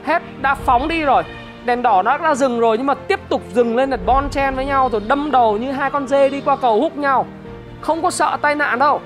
hết, 0.06 0.21
đã 0.41 0.56
phóng 0.56 0.88
đi 0.88 1.03
rồi. 1.03 1.24
Đèn 1.65 1.81
đỏ 1.81 2.01
nó 2.01 2.18
đã 2.18 2.36
dừng 2.36 2.59
rồi 2.59 2.77
nhưng 2.77 2.88
mà 2.88 2.94
tiếp 2.94 3.19
tục 3.30 3.41
dừng 3.53 3.75
lên 3.75 3.89
là 3.89 3.97
bon 4.06 4.30
chen 4.30 4.56
với 4.56 4.65
nhau 4.65 4.89
rồi 4.91 5.01
đâm 5.07 5.31
đầu 5.31 5.57
như 5.57 5.71
hai 5.71 5.89
con 5.89 6.07
dê 6.07 6.30
đi 6.30 6.41
qua 6.41 6.56
cầu 6.56 6.81
hút 6.81 6.97
nhau. 6.97 7.25
Không 7.81 8.01
có 8.01 8.12
sợ 8.12 8.38
tai 8.41 8.56
nạn 8.56 8.80
đâu 8.80 9.01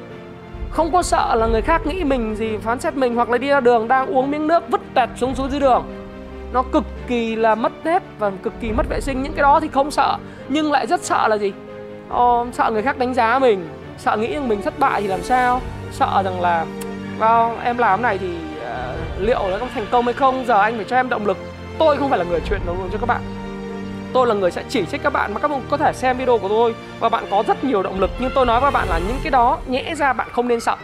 không 0.74 0.92
có 0.92 1.02
sợ 1.04 1.36
là 1.36 1.48
người 1.48 1.62
khác 1.62 1.86
nghĩ 1.86 2.04
mình 2.04 2.36
gì 2.36 2.58
phán 2.58 2.80
xét 2.80 2.96
mình 2.96 3.16
hoặc 3.16 3.30
là 3.30 3.38
đi 3.38 3.48
ra 3.48 3.60
đường 3.60 3.88
đang 3.88 4.16
uống 4.16 4.32
miếng 4.32 4.48
nước 4.48 4.64
vứt 4.70 4.82
tẹt 4.94 5.10
xuống 5.16 5.36
xuống 5.36 5.52
dưới 5.52 5.60
đường. 5.60 5.86
Nó 6.54 6.64
cực 6.64 6.84
kỳ 7.08 7.36
là 7.36 7.56
mất 7.56 7.72
nét 7.84 8.04
và 8.20 8.32
cực 8.44 8.54
kỳ 8.60 8.72
mất 8.72 8.90
vệ 8.90 9.02
sinh. 9.02 9.24
Những 9.24 9.34
cái 9.34 9.42
đó 9.42 9.60
thì 9.60 9.68
không 9.68 9.92
sợ 9.92 10.18
nhưng 10.50 10.72
lại 10.72 10.88
rất 10.88 11.04
sợ 11.04 11.28
là 11.28 11.38
gì? 11.38 11.54
Ờ, 12.10 12.46
sợ 12.54 12.70
người 12.72 12.82
khác 12.82 12.98
đánh 12.98 13.14
giá 13.14 13.40
mình 13.40 13.70
sợ 13.98 14.18
nghĩ 14.18 14.34
rằng 14.34 14.48
mình 14.48 14.62
thất 14.62 14.80
bại 14.80 15.02
thì 15.02 15.08
làm 15.08 15.22
sao? 15.24 15.62
Sợ 15.92 16.22
rằng 16.26 16.42
là 16.42 16.66
vào 17.18 17.56
em 17.64 17.78
làm 17.78 18.02
này 18.02 18.18
thì 18.18 18.36
uh, 18.58 19.22
liệu 19.22 19.40
nó 19.52 19.58
có 19.60 19.68
thành 19.74 19.86
công 19.92 20.06
hay 20.06 20.14
không? 20.14 20.46
Giờ 20.46 20.62
anh 20.62 20.76
phải 20.76 20.86
cho 20.90 20.96
em 20.96 21.10
động 21.10 21.26
lực. 21.26 21.38
Tôi 21.80 21.98
không 21.98 22.10
phải 22.10 22.20
là 22.20 22.26
người 22.26 22.40
chuyện 22.50 22.60
đó 22.68 22.74
luôn 22.74 22.90
cho 22.92 22.98
các 22.98 23.06
bạn 23.06 23.22
tôi 24.14 24.28
là 24.28 24.34
người 24.34 24.52
sẽ 24.52 24.64
chỉ 24.70 24.86
trích 24.86 25.04
các 25.04 25.14
bạn 25.14 25.34
mà 25.34 25.40
các 25.40 25.48
bạn 25.48 25.62
có 25.70 25.78
thể 25.78 25.94
xem 25.94 26.18
video 26.18 26.38
của 26.38 26.50
tôi. 26.50 26.76
Và 27.00 27.10
bạn 27.10 27.24
có 27.32 27.44
rất 27.48 27.64
nhiều 27.64 27.84
động 27.84 28.00
lực, 28.00 28.12
nhưng 28.20 28.32
tôi 28.36 28.46
nói 28.46 28.62
với 28.62 28.72
bạn 28.72 28.88
là 28.90 29.00
những 29.08 29.18
cái 29.24 29.32
đó 29.32 29.58
nhẽ 29.68 29.96
ra 29.96 30.14
bạn 30.14 30.28
không 30.32 30.48
nên 30.48 30.60
sợ. 30.60 30.76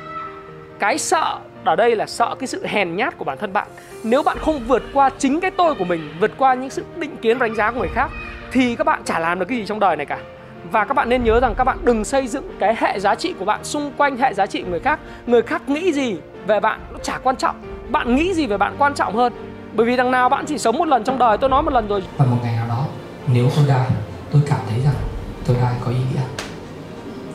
Cái 0.79 0.97
sợ 0.97 1.37
ở 1.63 1.75
đây 1.75 1.95
là 1.95 2.05
sợ 2.05 2.35
cái 2.39 2.47
sự 2.47 2.65
hèn 2.65 2.95
nhát 2.95 3.17
của 3.17 3.25
bản 3.25 3.37
thân 3.37 3.53
bạn. 3.53 3.67
Nếu 4.03 4.23
bạn 4.23 4.37
không 4.41 4.59
vượt 4.67 4.83
qua 4.93 5.09
chính 5.17 5.39
cái 5.39 5.51
tôi 5.51 5.75
của 5.75 5.85
mình, 5.85 6.13
vượt 6.19 6.31
qua 6.37 6.53
những 6.53 6.69
sự 6.69 6.83
định 6.97 7.17
kiến 7.17 7.37
và 7.37 7.47
đánh 7.47 7.55
giá 7.55 7.71
của 7.71 7.79
người 7.79 7.89
khác, 7.93 8.09
thì 8.51 8.75
các 8.75 8.83
bạn 8.83 9.03
chả 9.05 9.19
làm 9.19 9.39
được 9.39 9.45
cái 9.45 9.57
gì 9.57 9.65
trong 9.65 9.79
đời 9.79 9.95
này 9.95 10.05
cả. 10.05 10.17
Và 10.71 10.85
các 10.85 10.93
bạn 10.93 11.09
nên 11.09 11.23
nhớ 11.23 11.39
rằng 11.39 11.55
các 11.57 11.63
bạn 11.63 11.77
đừng 11.83 12.03
xây 12.03 12.27
dựng 12.27 12.43
cái 12.59 12.75
hệ 12.77 12.99
giá 12.99 13.15
trị 13.15 13.33
của 13.39 13.45
bạn 13.45 13.63
xung 13.63 13.91
quanh 13.97 14.17
hệ 14.17 14.33
giá 14.33 14.45
trị 14.45 14.61
của 14.61 14.69
người 14.69 14.79
khác. 14.79 14.99
Người 15.25 15.41
khác 15.41 15.69
nghĩ 15.69 15.91
gì 15.91 16.17
về 16.47 16.59
bạn 16.59 16.79
nó 16.91 16.99
chả 17.03 17.17
quan 17.23 17.35
trọng. 17.35 17.55
Bạn 17.89 18.15
nghĩ 18.15 18.33
gì 18.33 18.47
về 18.47 18.57
bạn 18.57 18.75
quan 18.77 18.93
trọng 18.93 19.15
hơn. 19.15 19.33
Bởi 19.73 19.85
vì 19.85 19.97
đằng 19.97 20.11
nào 20.11 20.29
bạn 20.29 20.45
chỉ 20.45 20.57
sống 20.57 20.77
một 20.77 20.87
lần 20.87 21.03
trong 21.03 21.19
đời, 21.19 21.37
tôi 21.37 21.49
nói 21.49 21.63
một 21.63 21.73
lần 21.73 21.87
rồi. 21.87 22.03
Và 22.17 22.25
một 22.25 22.37
ngày 22.43 22.53
nào 22.55 22.65
đó 22.67 22.78
nếu 23.33 23.49
tôi 23.55 23.65
đai 23.67 23.87
tôi 24.31 24.41
cảm 24.45 24.59
thấy 24.69 24.79
rằng 24.83 24.95
tôi 25.45 25.57
đai 25.61 25.73
có 25.85 25.91
ý 25.91 25.97
nghĩa. 25.97 26.21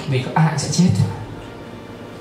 Vì 0.09 0.23
có 0.23 0.31
ai 0.35 0.59
sẽ 0.59 0.69
chết. 0.73 0.91
Rồi 0.99 1.09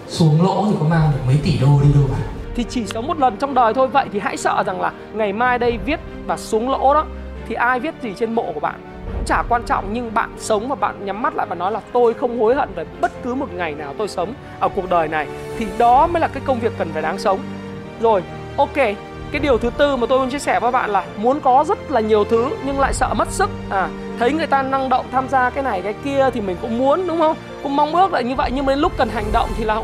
xuống 0.07 0.41
lỗ 0.41 0.65
thì 0.69 0.75
có 0.79 0.85
mang 0.85 1.11
được 1.11 1.19
mấy 1.27 1.39
tỷ 1.43 1.57
đô 1.61 1.81
đi 1.83 1.89
đâu 1.93 2.03
mà. 2.11 2.17
Thì 2.55 2.65
chỉ 2.69 2.85
sống 2.87 3.07
một 3.07 3.19
lần 3.19 3.37
trong 3.37 3.53
đời 3.53 3.73
thôi. 3.73 3.87
Vậy 3.87 4.05
thì 4.13 4.19
hãy 4.19 4.37
sợ 4.37 4.63
rằng 4.65 4.81
là 4.81 4.91
ngày 5.13 5.33
mai 5.33 5.59
đây 5.59 5.77
viết 5.85 5.99
và 6.25 6.37
xuống 6.37 6.69
lỗ 6.69 6.93
đó, 6.93 7.05
thì 7.47 7.55
ai 7.55 7.79
viết 7.79 7.95
gì 8.01 8.13
trên 8.19 8.33
mộ 8.33 8.51
của 8.53 8.59
bạn? 8.59 8.81
Cũng 9.13 9.23
chả 9.25 9.43
quan 9.49 9.63
trọng, 9.63 9.93
nhưng 9.93 10.13
bạn 10.13 10.29
sống 10.37 10.69
và 10.69 10.75
bạn 10.75 11.05
nhắm 11.05 11.21
mắt 11.21 11.35
lại 11.35 11.47
và 11.49 11.55
nói 11.55 11.71
là 11.71 11.81
tôi 11.93 12.13
không 12.13 12.39
hối 12.39 12.55
hận 12.55 12.69
về 12.75 12.85
bất 13.01 13.11
cứ 13.23 13.35
một 13.35 13.53
ngày 13.53 13.73
nào 13.73 13.93
tôi 13.97 14.07
sống 14.07 14.33
ở 14.59 14.69
cuộc 14.69 14.89
đời 14.89 15.07
này, 15.07 15.27
thì 15.57 15.67
đó 15.77 16.07
mới 16.07 16.21
là 16.21 16.27
cái 16.27 16.43
công 16.45 16.59
việc 16.59 16.73
cần 16.77 16.89
phải 16.93 17.01
đáng 17.01 17.17
sống. 17.17 17.39
Rồi, 18.01 18.23
ok 18.57 18.77
cái 19.33 19.39
điều 19.39 19.57
thứ 19.57 19.69
tư 19.69 19.95
mà 19.95 20.07
tôi 20.07 20.19
muốn 20.19 20.29
chia 20.29 20.39
sẻ 20.39 20.59
với 20.59 20.71
bạn 20.71 20.89
là 20.89 21.05
muốn 21.17 21.39
có 21.39 21.65
rất 21.67 21.91
là 21.91 21.99
nhiều 21.99 22.23
thứ 22.23 22.49
nhưng 22.65 22.79
lại 22.79 22.93
sợ 22.93 23.13
mất 23.13 23.27
sức. 23.31 23.49
À 23.69 23.89
thấy 24.19 24.33
người 24.33 24.47
ta 24.47 24.63
năng 24.63 24.89
động 24.89 25.05
tham 25.11 25.29
gia 25.29 25.49
cái 25.49 25.63
này, 25.63 25.81
cái 25.81 25.93
kia 26.03 26.29
thì 26.33 26.41
mình 26.41 26.57
cũng 26.61 26.77
muốn, 26.77 27.07
đúng 27.07 27.19
không? 27.19 27.37
Cũng 27.63 27.75
mong 27.75 27.95
ước 27.95 28.13
là 28.13 28.21
như 28.21 28.35
vậy, 28.35 28.51
nhưng 28.53 28.65
mà 28.65 28.73
đến 28.73 28.79
lúc 28.79 28.91
cần 28.97 29.09
hành 29.09 29.25
động 29.33 29.49
thì 29.57 29.63
là 29.63 29.81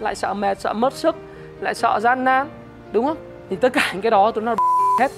lại 0.00 0.14
sợ 0.14 0.34
mệt, 0.34 0.60
sợ 0.60 0.72
mất 0.72 0.92
sức, 0.92 1.16
lại 1.60 1.74
sợ 1.74 2.00
gian 2.00 2.24
nan, 2.24 2.48
đúng 2.92 3.06
không? 3.06 3.16
Thì 3.50 3.56
tất 3.56 3.72
cả 3.72 3.90
những 3.92 4.02
cái 4.02 4.10
đó 4.10 4.30
tôi 4.30 4.44
nó 4.44 4.54
hết. 5.00 5.10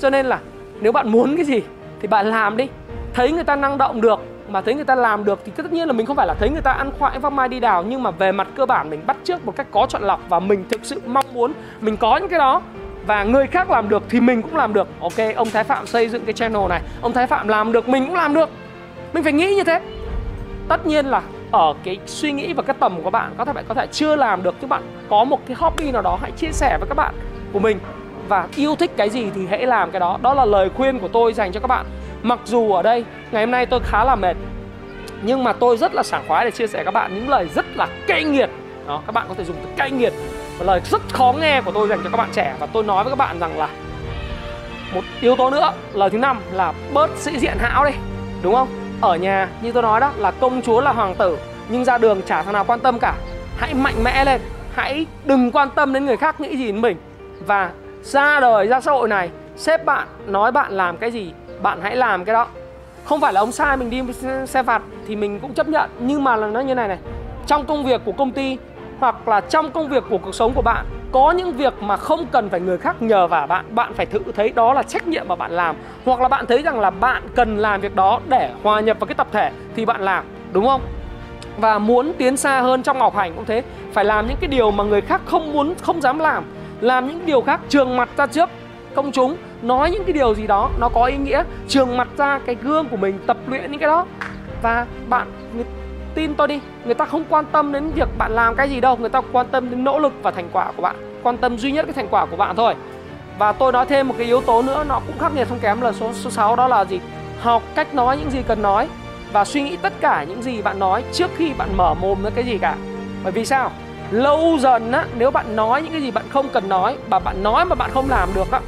Cho 0.00 0.10
nên 0.10 0.26
là 0.26 0.38
nếu 0.80 0.92
bạn 0.92 1.12
muốn 1.12 1.36
cái 1.36 1.44
gì 1.44 1.62
thì 2.00 2.08
bạn 2.08 2.26
làm 2.26 2.56
đi. 2.56 2.68
Thấy 3.14 3.32
người 3.32 3.44
ta 3.44 3.56
năng 3.56 3.78
động 3.78 4.00
được 4.00 4.20
mà 4.48 4.60
thấy 4.60 4.74
người 4.74 4.84
ta 4.84 4.94
làm 4.94 5.24
được 5.24 5.40
thì 5.44 5.52
tất 5.56 5.72
nhiên 5.72 5.86
là 5.86 5.92
mình 5.92 6.06
không 6.06 6.16
phải 6.16 6.26
là 6.26 6.34
thấy 6.34 6.50
người 6.50 6.62
ta 6.62 6.72
ăn 6.72 6.90
khoai 6.98 7.18
vác 7.18 7.32
mai 7.32 7.48
đi 7.48 7.60
đào. 7.60 7.82
Nhưng 7.82 8.02
mà 8.02 8.10
về 8.10 8.32
mặt 8.32 8.48
cơ 8.56 8.66
bản, 8.66 8.90
mình 8.90 9.00
bắt 9.06 9.16
trước 9.24 9.46
một 9.46 9.56
cách 9.56 9.66
có 9.70 9.86
chọn 9.88 10.02
lọc 10.02 10.20
và 10.28 10.40
mình 10.40 10.64
thực 10.70 10.80
sự 10.84 11.00
mong 11.06 11.26
muốn 11.32 11.52
mình 11.80 11.96
có 11.96 12.16
những 12.16 12.28
cái 12.28 12.38
đó. 12.38 12.62
Và 13.06 13.24
người 13.24 13.46
khác 13.46 13.70
làm 13.70 13.88
được 13.88 14.02
thì 14.08 14.20
mình 14.20 14.42
cũng 14.42 14.56
làm 14.56 14.72
được. 14.72 14.88
Ok, 15.00 15.36
ông 15.36 15.50
thái 15.50 15.64
phạm 15.64 15.86
xây 15.86 16.08
dựng 16.08 16.24
cái 16.24 16.32
channel 16.32 16.68
này. 16.68 16.80
Ông 17.02 17.12
thái 17.12 17.26
phạm 17.26 17.48
làm 17.48 17.72
được, 17.72 17.88
mình 17.88 18.06
cũng 18.06 18.14
làm 18.14 18.34
được. 18.34 18.48
Mình 19.12 19.22
phải 19.22 19.32
nghĩ 19.32 19.54
như 19.54 19.64
thế. 19.64 19.80
Tất 20.68 20.86
nhiên 20.86 21.06
là 21.06 21.22
ở 21.50 21.74
cái 21.84 21.98
suy 22.06 22.32
nghĩ 22.32 22.52
và 22.52 22.62
cái 22.62 22.76
tầm 22.80 23.02
của 23.02 23.10
bạn, 23.10 23.34
có 23.38 23.44
thể 23.44 23.52
bạn 23.52 23.64
có 23.68 23.74
thể 23.74 23.86
chưa 23.86 24.16
làm 24.16 24.42
được, 24.42 24.54
nhưng 24.60 24.68
bạn 24.68 24.82
có 25.08 25.24
một 25.24 25.46
cái 25.46 25.56
hobby 25.60 25.92
nào 25.92 26.02
đó, 26.02 26.18
hãy 26.22 26.30
chia 26.30 26.52
sẻ 26.52 26.76
với 26.80 26.88
các 26.88 26.94
bạn 26.94 27.14
của 27.52 27.58
mình. 27.58 27.78
Và 28.28 28.46
yêu 28.56 28.76
thích 28.76 28.90
cái 28.96 29.10
gì 29.10 29.30
thì 29.34 29.46
hãy 29.50 29.66
làm 29.66 29.90
cái 29.90 30.00
đó. 30.00 30.18
Đó 30.22 30.34
là 30.34 30.44
lời 30.44 30.70
khuyên 30.76 30.98
của 30.98 31.08
tôi 31.08 31.32
dành 31.32 31.52
cho 31.52 31.60
các 31.60 31.66
bạn 31.66 31.86
mặc 32.22 32.38
dù 32.44 32.72
ở 32.72 32.82
đây, 32.82 33.04
ngày 33.30 33.42
hôm 33.42 33.50
nay 33.50 33.66
tôi 33.66 33.80
khá 33.84 34.04
là 34.04 34.16
mệt, 34.16 34.36
nhưng 35.22 35.44
mà 35.44 35.52
tôi 35.52 35.76
rất 35.76 35.94
là 35.94 36.02
sảng 36.02 36.24
khoái 36.28 36.44
để 36.44 36.50
chia 36.50 36.66
sẻ 36.66 36.84
các 36.84 36.90
bạn 36.90 37.14
những 37.14 37.28
lời 37.28 37.48
rất 37.54 37.66
là 37.76 37.88
cay 38.06 38.24
nghiệt. 38.24 38.50
Đó, 38.86 39.02
các 39.06 39.12
bạn 39.12 39.26
có 39.28 39.34
thể 39.34 39.44
dùng 39.44 39.56
từ 39.62 39.68
cay 39.76 39.90
nghiệt 39.90 40.12
và 40.58 40.66
lời 40.66 40.80
rất 40.84 41.02
khó 41.12 41.34
nghe 41.40 41.60
của 41.64 41.72
tôi 41.72 41.88
dành 41.88 41.98
cho 42.04 42.10
các 42.10 42.16
bạn 42.16 42.28
trẻ. 42.32 42.54
Và 42.58 42.66
tôi 42.66 42.82
nói 42.84 43.04
với 43.04 43.10
các 43.10 43.18
bạn 43.18 43.38
rằng 43.38 43.58
là 43.58 43.68
một 44.94 45.00
yếu 45.20 45.36
tố 45.36 45.50
nữa, 45.50 45.72
lời 45.92 46.10
thứ 46.10 46.18
năm 46.18 46.40
là 46.52 46.72
bớt 46.94 47.10
sĩ 47.16 47.38
diện 47.38 47.56
hão 47.58 47.84
đi, 47.84 47.90
đúng 48.42 48.54
không? 48.54 48.68
Ở 49.00 49.16
nhà, 49.16 49.48
như 49.62 49.72
tôi 49.72 49.82
nói 49.82 50.00
đó, 50.00 50.12
là 50.16 50.30
công 50.30 50.62
chúa 50.62 50.80
là 50.80 50.92
hoàng 50.92 51.14
tử, 51.14 51.38
nhưng 51.68 51.84
ra 51.84 51.98
đường 51.98 52.22
chả 52.26 52.42
thằng 52.42 52.52
nào 52.52 52.64
quan 52.64 52.80
tâm 52.80 52.98
cả. 52.98 53.14
Hãy 53.58 53.74
mạnh 53.74 54.04
mẽ 54.04 54.24
lên, 54.24 54.40
hãy 54.74 55.06
đừng 55.24 55.50
quan 55.50 55.68
tâm 55.74 55.92
đến 55.92 56.06
người 56.06 56.16
khác 56.16 56.40
nghĩ 56.40 56.56
gì 56.56 56.66
đến 56.66 56.80
mình. 56.80 56.96
Và 57.46 57.70
ra 58.02 58.40
đời, 58.40 58.66
ra 58.66 58.80
xã 58.80 58.92
hội 58.92 59.08
này, 59.08 59.30
sếp 59.56 59.84
bạn 59.84 60.08
nói 60.26 60.52
bạn 60.52 60.72
làm 60.72 60.96
cái 60.96 61.10
gì 61.10 61.32
bạn 61.62 61.78
hãy 61.82 61.96
làm 61.96 62.24
cái 62.24 62.32
đó. 62.32 62.46
Không 63.04 63.20
phải 63.20 63.32
là 63.32 63.40
ông 63.40 63.52
sai 63.52 63.76
mình 63.76 63.90
đi 63.90 64.02
xe 64.46 64.62
phạt 64.62 64.82
thì 65.06 65.16
mình 65.16 65.40
cũng 65.40 65.54
chấp 65.54 65.68
nhận, 65.68 65.90
nhưng 65.98 66.24
mà 66.24 66.36
là 66.36 66.46
nó 66.46 66.60
như 66.60 66.74
này 66.74 66.88
này. 66.88 66.98
Trong 67.46 67.64
công 67.64 67.84
việc 67.84 68.00
của 68.04 68.12
công 68.12 68.30
ty 68.30 68.58
hoặc 69.00 69.28
là 69.28 69.40
trong 69.40 69.70
công 69.70 69.88
việc 69.88 70.04
của 70.10 70.18
cuộc 70.18 70.34
sống 70.34 70.52
của 70.54 70.62
bạn, 70.62 70.86
có 71.12 71.30
những 71.30 71.52
việc 71.52 71.82
mà 71.82 71.96
không 71.96 72.26
cần 72.32 72.48
phải 72.48 72.60
người 72.60 72.78
khác 72.78 73.02
nhờ 73.02 73.26
vả 73.26 73.46
bạn. 73.46 73.64
Bạn 73.74 73.94
phải 73.94 74.06
thử 74.06 74.18
thấy 74.36 74.48
đó 74.48 74.72
là 74.72 74.82
trách 74.82 75.08
nhiệm 75.08 75.28
mà 75.28 75.36
bạn 75.36 75.52
làm. 75.52 75.76
Hoặc 76.04 76.20
là 76.20 76.28
bạn 76.28 76.46
thấy 76.46 76.62
rằng 76.62 76.80
là 76.80 76.90
bạn 76.90 77.22
cần 77.34 77.58
làm 77.58 77.80
việc 77.80 77.96
đó 77.96 78.20
để 78.28 78.50
hòa 78.62 78.80
nhập 78.80 79.00
vào 79.00 79.06
cái 79.06 79.14
tập 79.14 79.26
thể 79.32 79.50
thì 79.76 79.84
bạn 79.84 80.00
làm, 80.00 80.24
đúng 80.52 80.66
không? 80.66 80.80
Và 81.58 81.78
muốn 81.78 82.12
tiến 82.18 82.36
xa 82.36 82.60
hơn 82.60 82.82
trong 82.82 83.00
học 83.00 83.16
hành 83.16 83.32
cũng 83.34 83.44
thế. 83.44 83.62
Phải 83.92 84.04
làm 84.04 84.26
những 84.26 84.36
cái 84.40 84.48
điều 84.48 84.70
mà 84.70 84.84
người 84.84 85.00
khác 85.00 85.20
không 85.24 85.52
muốn, 85.52 85.74
không 85.82 86.00
dám 86.00 86.18
làm. 86.18 86.44
Làm 86.80 87.08
những 87.08 87.26
điều 87.26 87.40
khác 87.40 87.60
trường 87.68 87.96
mặt 87.96 88.08
ra 88.16 88.26
trước 88.26 88.50
công 88.94 89.12
chúng 89.12 89.36
nói 89.62 89.90
những 89.90 90.04
cái 90.04 90.12
điều 90.12 90.34
gì 90.34 90.46
đó, 90.46 90.70
nó 90.78 90.88
có 90.88 91.04
ý 91.04 91.16
nghĩa. 91.16 91.42
Trường 91.68 91.96
mặt 91.96 92.08
ra 92.16 92.40
cái 92.46 92.56
gương 92.62 92.88
của 92.88 92.96
mình, 92.96 93.18
tập 93.26 93.36
luyện 93.46 93.70
những 93.70 93.80
cái 93.80 93.86
đó. 93.86 94.06
Và 94.62 94.86
bạn 95.08 95.32
tin 96.14 96.34
tôi 96.34 96.48
đi, 96.48 96.60
người 96.84 96.94
ta 96.94 97.04
không 97.04 97.24
quan 97.28 97.44
tâm 97.52 97.72
đến 97.72 97.90
việc 97.90 98.08
bạn 98.18 98.32
làm 98.32 98.54
cái 98.54 98.70
gì 98.70 98.80
đâu. 98.80 98.96
Người 98.96 99.10
ta 99.10 99.22
quan 99.32 99.46
tâm 99.46 99.70
đến 99.70 99.84
nỗ 99.84 99.98
lực 99.98 100.12
và 100.22 100.30
thành 100.30 100.48
quả 100.52 100.72
của 100.76 100.82
bạn. 100.82 101.20
Quan 101.22 101.36
tâm 101.36 101.58
duy 101.58 101.72
nhất 101.72 101.86
cái 101.86 101.92
thành 101.92 102.08
quả 102.10 102.26
của 102.26 102.36
bạn 102.36 102.56
thôi. 102.56 102.74
Và 103.38 103.52
tôi 103.52 103.72
nói 103.72 103.86
thêm 103.86 104.08
một 104.08 104.14
cái 104.18 104.26
yếu 104.26 104.40
tố 104.40 104.62
nữa, 104.62 104.84
nó 104.88 105.00
cũng 105.06 105.18
khắc 105.18 105.34
nghiệt 105.34 105.48
không 105.48 105.58
kém 105.58 105.80
là 105.80 105.92
số 105.92 106.12
số 106.12 106.30
6 106.30 106.56
đó 106.56 106.68
là 106.68 106.84
gì? 106.84 107.00
Học 107.40 107.62
cách 107.74 107.94
nói 107.94 108.16
những 108.16 108.30
gì 108.30 108.42
cần 108.48 108.62
nói 108.62 108.88
và 109.32 109.44
suy 109.44 109.62
nghĩ 109.62 109.76
tất 109.76 109.92
cả 110.00 110.24
những 110.28 110.42
gì 110.42 110.62
bạn 110.62 110.78
nói 110.78 111.04
trước 111.12 111.30
khi 111.36 111.52
bạn 111.58 111.68
mở 111.76 111.94
mồm 111.94 112.22
ra 112.22 112.30
cái 112.34 112.44
gì 112.44 112.58
cả. 112.58 112.76
Bởi 113.22 113.32
vì 113.32 113.44
sao? 113.44 113.70
Lâu 114.10 114.56
dần 114.60 114.92
á, 114.92 115.04
nếu 115.18 115.30
bạn 115.30 115.56
nói 115.56 115.82
những 115.82 115.92
cái 115.92 116.02
gì 116.02 116.10
bạn 116.10 116.24
không 116.30 116.48
cần 116.48 116.68
nói 116.68 116.96
và 117.10 117.18
bạn 117.18 117.42
nói 117.42 117.64
mà 117.64 117.74
bạn 117.74 117.90
không 117.94 118.10
làm 118.10 118.28
được 118.34 118.50
á 118.50 118.60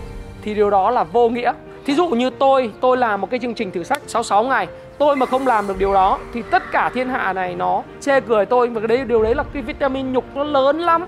thì 0.43 0.55
điều 0.55 0.71
đó 0.71 0.91
là 0.91 1.05
vô 1.05 1.29
nghĩa. 1.29 1.53
Thí 1.85 1.95
dụ 1.95 2.09
như 2.09 2.31
tôi 2.31 2.71
tôi 2.81 2.97
làm 2.97 3.21
một 3.21 3.31
cái 3.31 3.41
chương 3.41 3.55
trình 3.55 3.71
thử 3.71 3.83
sách 3.83 4.03
66 4.07 4.45
ngày 4.45 4.69
tôi 4.99 5.17
mà 5.17 5.27
không 5.27 5.47
làm 5.47 5.69
được 5.69 5.79
điều 5.79 5.95
đó 5.95 6.19
thì 6.35 6.43
tất 6.51 6.63
cả 6.73 6.91
thiên 6.95 7.09
hạ 7.09 7.33
này 7.33 7.55
nó 7.55 7.83
chê 8.01 8.21
cười 8.21 8.47
tôi. 8.47 8.69
Và 8.69 8.81
cái 8.81 8.89
đấy 8.89 9.05
điều 9.07 9.23
đấy 9.23 9.35
là 9.35 9.45
cái 9.53 9.63
vitamin 9.63 10.13
nhục 10.13 10.25
nó 10.37 10.45
lớn 10.45 10.81
lắm. 10.81 11.05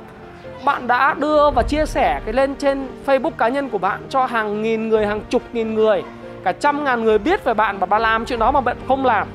Bạn 0.65 0.87
đã 0.87 1.15
đưa 1.15 1.51
và 1.51 1.63
chia 1.63 1.87
sẻ 1.87 2.21
cái 2.25 2.35
lên 2.35 2.55
trên 2.55 2.87
Facebook 3.07 3.31
cá 3.31 3.49
nhân 3.49 3.69
của 3.69 3.79
bạn 3.79 4.01
cho 4.09 4.27
hàng 4.27 4.63
nghìn 4.63 4.89
người, 4.89 5.07
hàng 5.07 5.21
chục 5.29 5.43
nghìn 5.53 5.75
người, 5.75 6.03
cả 6.45 6.53
trăm 6.53 6.85
ngàn 6.85 7.05
người 7.05 7.19
biết 7.19 7.45
về 7.45 7.55
bạn 7.55 7.79
và 7.79 7.87
bạn 7.87 8.03
làm 8.03 8.25
chuyện 8.25 8.39
đó 8.39 8.51
mà 8.51 8.61
bạn 8.61 8.77
không 8.89 9.05
làm 9.05 9.29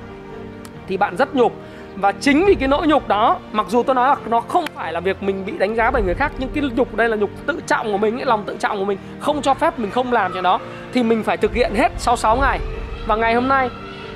thì 0.88 0.98
bạn 0.98 1.18
rất 1.18 1.36
nhục 1.36 1.54
và 2.02 2.12
chính 2.12 2.46
vì 2.46 2.56
cái 2.56 2.68
nỗi 2.68 2.88
nhục 2.88 3.08
đó 3.08 3.40
mặc 3.52 3.66
dù 3.70 3.84
tôi 3.84 3.96
nói 3.96 4.08
là 4.10 4.16
nó 4.26 4.40
không 4.40 4.66
phải 4.76 4.94
là 4.94 5.00
việc 5.00 5.24
mình 5.24 5.46
bị 5.46 5.54
đánh 5.58 5.76
giá 5.76 5.92
bởi 5.92 6.02
người 6.02 6.16
khác 6.16 6.32
nhưng 6.38 6.50
cái 6.50 6.64
nhục 6.76 6.96
đây 6.96 7.10
là 7.10 7.16
nhục 7.18 7.30
tự 7.46 7.62
trọng 7.68 7.92
của 7.92 7.98
mình 7.98 8.20
ấy, 8.20 8.26
lòng 8.26 8.44
tự 8.46 8.56
trọng 8.60 8.80
của 8.80 8.86
mình 8.86 8.98
không 9.20 9.42
cho 9.42 9.54
phép 9.54 9.80
mình 9.80 9.92
không 9.92 10.14
làm 10.14 10.34
chuyện 10.34 10.44
đó 10.44 10.60
thì 10.94 11.04
mình 11.04 11.24
phải 11.24 11.38
thực 11.38 11.54
hiện 11.54 11.76
hết 11.76 11.92
sau 11.98 12.16
6 12.16 12.38
ngày. 12.38 12.60
Và 13.08 13.16
ngày 13.16 13.34
hôm 13.34 13.48
nay 13.48 13.70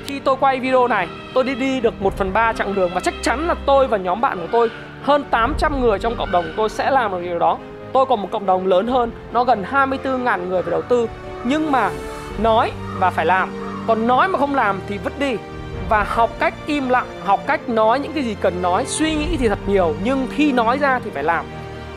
khi 0.06 0.20
tôi 0.20 0.36
quay 0.40 0.60
video 0.60 0.88
này 0.88 1.08
tôi 1.34 1.44
đi 1.44 1.54
đi 1.54 1.80
được 1.80 2.02
1 2.02 2.16
phần 2.16 2.32
3 2.32 2.52
chặng 2.52 2.74
đường 2.74 2.90
và 2.94 3.00
chắc 3.00 3.14
chắn 3.22 3.46
là 3.46 3.54
tôi 3.66 3.86
và 3.86 3.96
nhóm 3.96 4.20
bạn 4.20 4.38
của 4.38 4.48
tôi 4.52 4.70
hơn 5.02 5.24
800 5.30 5.80
người 5.80 5.98
trong 5.98 6.16
cộng 6.16 6.32
đồng 6.32 6.44
của 6.44 6.52
tôi 6.56 6.68
sẽ 6.68 6.90
làm 6.90 7.10
được 7.10 7.20
điều 7.22 7.38
đó. 7.38 7.58
Tôi 7.92 8.06
còn 8.06 8.22
một 8.22 8.28
cộng 8.30 8.46
đồng 8.46 8.66
lớn 8.66 8.86
hơn 8.86 9.10
nó 9.32 9.44
gần 9.44 9.64
24.000 9.72 10.48
người 10.48 10.62
về 10.62 10.70
đầu 10.70 10.82
tư. 10.82 11.08
Nhưng 11.44 11.72
mà 11.72 11.90
nói 12.42 12.72
và 12.98 13.10
phải 13.10 13.26
làm 13.26 13.48
còn 13.86 14.06
nói 14.06 14.28
mà 14.28 14.38
không 14.38 14.54
làm 14.54 14.80
thì 14.88 14.98
vứt 14.98 15.18
đi 15.18 15.36
và 15.88 16.02
học 16.02 16.30
cách 16.38 16.54
im 16.66 16.88
lặng, 16.88 17.06
học 17.24 17.40
cách 17.46 17.68
nói 17.68 18.00
những 18.00 18.12
cái 18.12 18.22
gì 18.22 18.36
cần 18.40 18.62
nói, 18.62 18.84
suy 18.86 19.14
nghĩ 19.14 19.36
thì 19.36 19.48
thật 19.48 19.58
nhiều, 19.66 19.94
nhưng 20.04 20.26
khi 20.30 20.52
nói 20.52 20.78
ra 20.78 21.00
thì 21.04 21.10
phải 21.10 21.24
làm. 21.24 21.44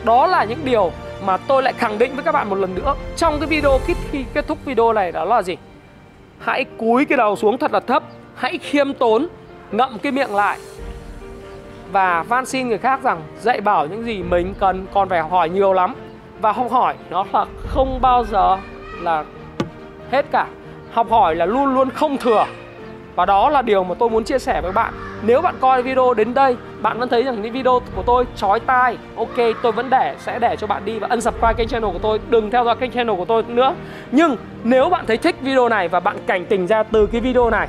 Đó 0.04 0.28
là 0.28 0.44
những 0.44 0.60
điều 0.64 0.92
mà 1.26 1.38
tôi 1.38 1.64
lại 1.64 1.74
khẳng 1.74 1.98
định 1.98 2.16
với 2.16 2.24
các 2.24 2.32
bạn 2.32 2.50
một 2.50 2.56
lần 2.56 2.76
nữa 2.76 2.96
trong 3.16 3.40
cái 3.40 3.48
video 3.48 3.80
khi 4.12 4.26
kết 4.34 4.48
thúc 4.48 4.58
video 4.66 4.94
này, 4.94 5.12
đó 5.12 5.26
là 5.26 5.42
gì? 5.42 5.58
Hãy 6.40 6.66
cúi 6.78 7.06
cái 7.06 7.18
đầu 7.18 7.36
xuống 7.36 7.58
thật 7.58 7.72
là 7.72 7.80
thấp, 7.80 8.04
hãy 8.36 8.58
khiêm 8.58 8.94
tốn, 8.94 9.28
ngậm 9.72 9.98
cái 10.00 10.12
miệng 10.12 10.36
lại. 10.36 10.58
Và 11.92 12.24
van 12.24 12.46
xin 12.46 12.68
người 12.68 12.78
khác 12.78 13.00
rằng 13.04 13.22
dạy 13.42 13.62
bảo 13.62 13.88
những 13.88 14.06
gì 14.06 14.24
mình 14.24 14.54
cần, 14.60 14.88
còn 14.94 15.10
phải 15.10 15.22
hỏi 15.22 15.50
nhiều 15.50 15.74
lắm. 15.74 15.94
Và 16.42 16.52
học 16.52 16.72
hỏi 16.72 16.96
nó 17.10 17.26
là 17.34 17.46
không 17.68 18.02
bao 18.02 18.26
giờ 18.26 18.58
là 19.02 19.24
hết 20.12 20.26
cả. 20.32 20.48
Học 20.92 21.10
hỏi 21.10 21.36
là 21.36 21.46
luôn 21.46 21.74
luôn 21.74 21.90
không 21.90 22.18
thừa 22.18 22.46
và 23.16 23.26
đó 23.26 23.50
là 23.50 23.62
điều 23.62 23.84
mà 23.84 23.96
tôi 24.00 24.10
muốn 24.10 24.24
chia 24.24 24.40
sẻ 24.40 24.62
với 24.62 24.72
bạn. 24.72 24.94
Nếu 25.22 25.42
bạn 25.42 25.56
coi 25.60 25.84
video 25.84 26.14
đến 26.14 26.34
đây 26.34 26.56
Bạn 26.82 27.00
vẫn 27.00 27.10
thấy 27.10 27.24
rằng 27.24 27.42
những 27.42 27.54
video 27.54 27.82
của 27.96 28.04
tôi 28.06 28.26
chói 28.36 28.60
tai 28.60 28.98
Ok 29.16 29.36
tôi 29.62 29.72
vẫn 29.72 29.90
để 29.90 30.16
sẽ 30.20 30.40
để 30.40 30.56
cho 30.56 30.68
bạn 30.68 30.86
đi 30.86 31.00
Và 31.00 31.08
unsubscribe 31.08 31.54
kênh 31.54 31.68
channel 31.68 31.92
của 31.92 32.00
tôi 32.02 32.20
Đừng 32.30 32.52
theo 32.52 32.66
dõi 32.66 32.76
kênh 32.76 32.92
channel 32.92 33.16
của 33.16 33.26
tôi 33.26 33.44
nữa. 33.48 33.76
Nhưng 34.12 34.36
nếu 34.64 34.90
bạn 34.90 35.06
thấy 35.06 35.18
thích 35.18 35.36
video 35.42 35.70
này 35.70 35.88
Và 35.88 36.00
bạn 36.00 36.18
cảnh 36.28 36.46
tỉnh 36.46 36.68
ra 36.68 36.84
từ 36.84 37.06
cái 37.06 37.22
video 37.22 37.50
này 37.50 37.68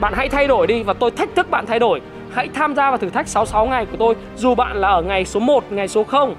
Bạn 0.00 0.12
hãy 0.16 0.28
thay 0.28 0.46
đổi 0.46 0.66
đi 0.66 0.82
Và 0.82 0.92
tôi 0.92 1.10
thách 1.10 1.28
thức 1.36 1.50
bạn 1.50 1.66
thay 1.66 1.78
đổi. 1.78 2.00
Hãy 2.32 2.48
tham 2.54 2.74
gia 2.74 2.90
vào 2.90 2.98
thử 2.98 3.10
thách 3.10 3.28
66 3.28 3.66
ngày 3.66 3.86
của 3.86 3.96
tôi 3.98 4.14
Dù 4.36 4.54
bạn 4.54 4.76
là 4.76 4.88
ở 4.88 5.02
ngày 5.02 5.24
số 5.24 5.40
1, 5.40 5.64
ngày 5.70 5.88
số 5.88 6.04
0 6.04 6.34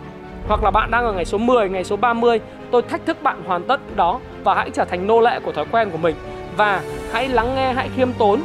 Hoặc 0.47 0.63
là 0.63 0.71
bạn 0.71 0.91
đang 0.91 1.05
ở 1.05 1.13
ngày 1.13 1.25
số 1.25 1.37
10, 1.37 1.69
ngày 1.69 1.83
số 1.83 1.95
30 1.95 2.39
Tôi 2.71 2.81
thách 2.81 3.05
thức 3.05 3.23
bạn 3.23 3.37
hoàn 3.45 3.63
tất 3.63 3.95
đó 3.95 4.19
Và 4.43 4.53
hãy 4.55 4.69
trở 4.69 4.85
thành 4.85 5.07
nô 5.07 5.21
lệ 5.21 5.39
của 5.45 5.51
thói 5.51 5.65
quen 5.71 5.89
của 5.89 5.97
mình 5.97 6.15
và 6.57 6.81
hãy 7.11 7.29
lắng 7.29 7.55
nghe 7.55 7.73
hãy 7.73 7.89
khiêm 7.95 8.13
tốn. 8.13 8.41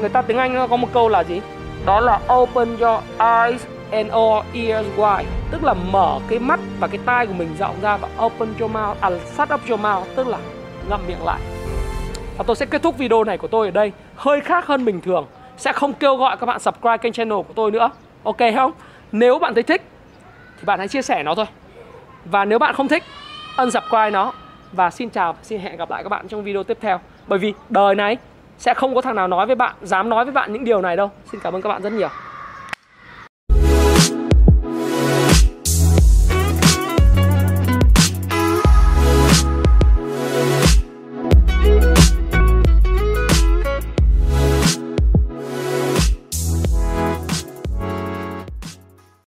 Người 0.00 0.08
ta 0.08 0.22
tiếng 0.22 0.38
anh 0.38 0.54
nó 0.54 0.66
có 0.66 0.76
một 0.76 0.88
câu 0.92 1.08
là 1.08 1.24
gì? 1.24 1.40
Đó 1.86 2.00
là 2.00 2.20
open 2.34 2.76
your 2.76 3.00
eyes 3.18 3.66
and 3.90 4.10
all 4.10 4.42
ears 4.52 4.86
wide. 4.96 5.24
Tức 5.50 5.64
là 5.64 5.74
mở 5.74 6.18
cái 6.28 6.38
mắt 6.38 6.60
và 6.80 6.88
cái 6.88 7.00
tai 7.04 7.26
của 7.26 7.32
mình 7.32 7.56
rộng 7.58 7.76
ra 7.82 7.96
và 7.96 8.08
open 8.24 8.48
your 8.60 8.72
mouth 8.72 9.00
à, 9.00 9.10
shut 9.36 9.54
up 9.54 9.60
your 9.68 9.80
mouth 9.80 10.06
tức 10.16 10.28
là 10.28 10.38
ngậm 10.88 11.00
miệng 11.08 11.24
lại. 11.24 11.40
Và 12.38 12.44
tôi 12.46 12.56
sẽ 12.56 12.66
kết 12.66 12.82
thúc 12.82 12.98
video 12.98 13.24
này 13.24 13.38
của 13.38 13.48
tôi 13.48 13.66
ở 13.66 13.70
đây. 13.70 13.92
Hơi 14.16 14.40
khác 14.40 14.66
hơn 14.66 14.84
bình 14.84 15.00
thường. 15.00 15.26
Sẽ 15.56 15.72
không 15.72 15.92
kêu 15.92 16.16
gọi 16.16 16.36
các 16.36 16.46
bạn 16.46 16.60
subscribe 16.60 16.98
kênh 16.98 17.12
channel 17.12 17.38
của 17.38 17.52
tôi 17.54 17.70
nữa. 17.70 17.90
Ok 18.22 18.38
không? 18.54 18.72
Nếu 19.12 19.38
bạn 19.38 19.54
thấy 19.54 19.62
thích 19.62 19.82
thì 20.58 20.64
bạn 20.64 20.78
hãy 20.78 20.88
chia 20.88 21.02
sẻ 21.02 21.22
nó 21.22 21.34
thôi. 21.34 21.46
Và 22.24 22.44
nếu 22.44 22.58
bạn 22.58 22.74
không 22.74 22.88
thích 22.88 23.02
unsubscribe 23.58 24.10
nó. 24.10 24.32
Và 24.72 24.90
xin 24.90 25.10
chào 25.10 25.36
xin 25.42 25.60
hẹn 25.60 25.76
gặp 25.76 25.90
lại 25.90 26.02
các 26.02 26.08
bạn 26.08 26.28
trong 26.28 26.44
video 26.44 26.62
tiếp 26.62 26.78
theo 26.80 27.00
bởi 27.30 27.38
vì 27.38 27.54
đời 27.68 27.94
này 27.94 28.16
sẽ 28.58 28.74
không 28.74 28.94
có 28.94 29.00
thằng 29.00 29.14
nào 29.14 29.28
nói 29.28 29.46
với 29.46 29.56
bạn, 29.56 29.74
dám 29.82 30.08
nói 30.08 30.24
với 30.24 30.32
bạn 30.32 30.52
những 30.52 30.64
điều 30.64 30.82
này 30.82 30.96
đâu. 30.96 31.10
Xin 31.32 31.40
cảm 31.40 31.54
ơn 31.56 31.62
các 31.62 31.68
bạn 31.68 31.82
rất 31.82 31.92
nhiều. 31.92 32.08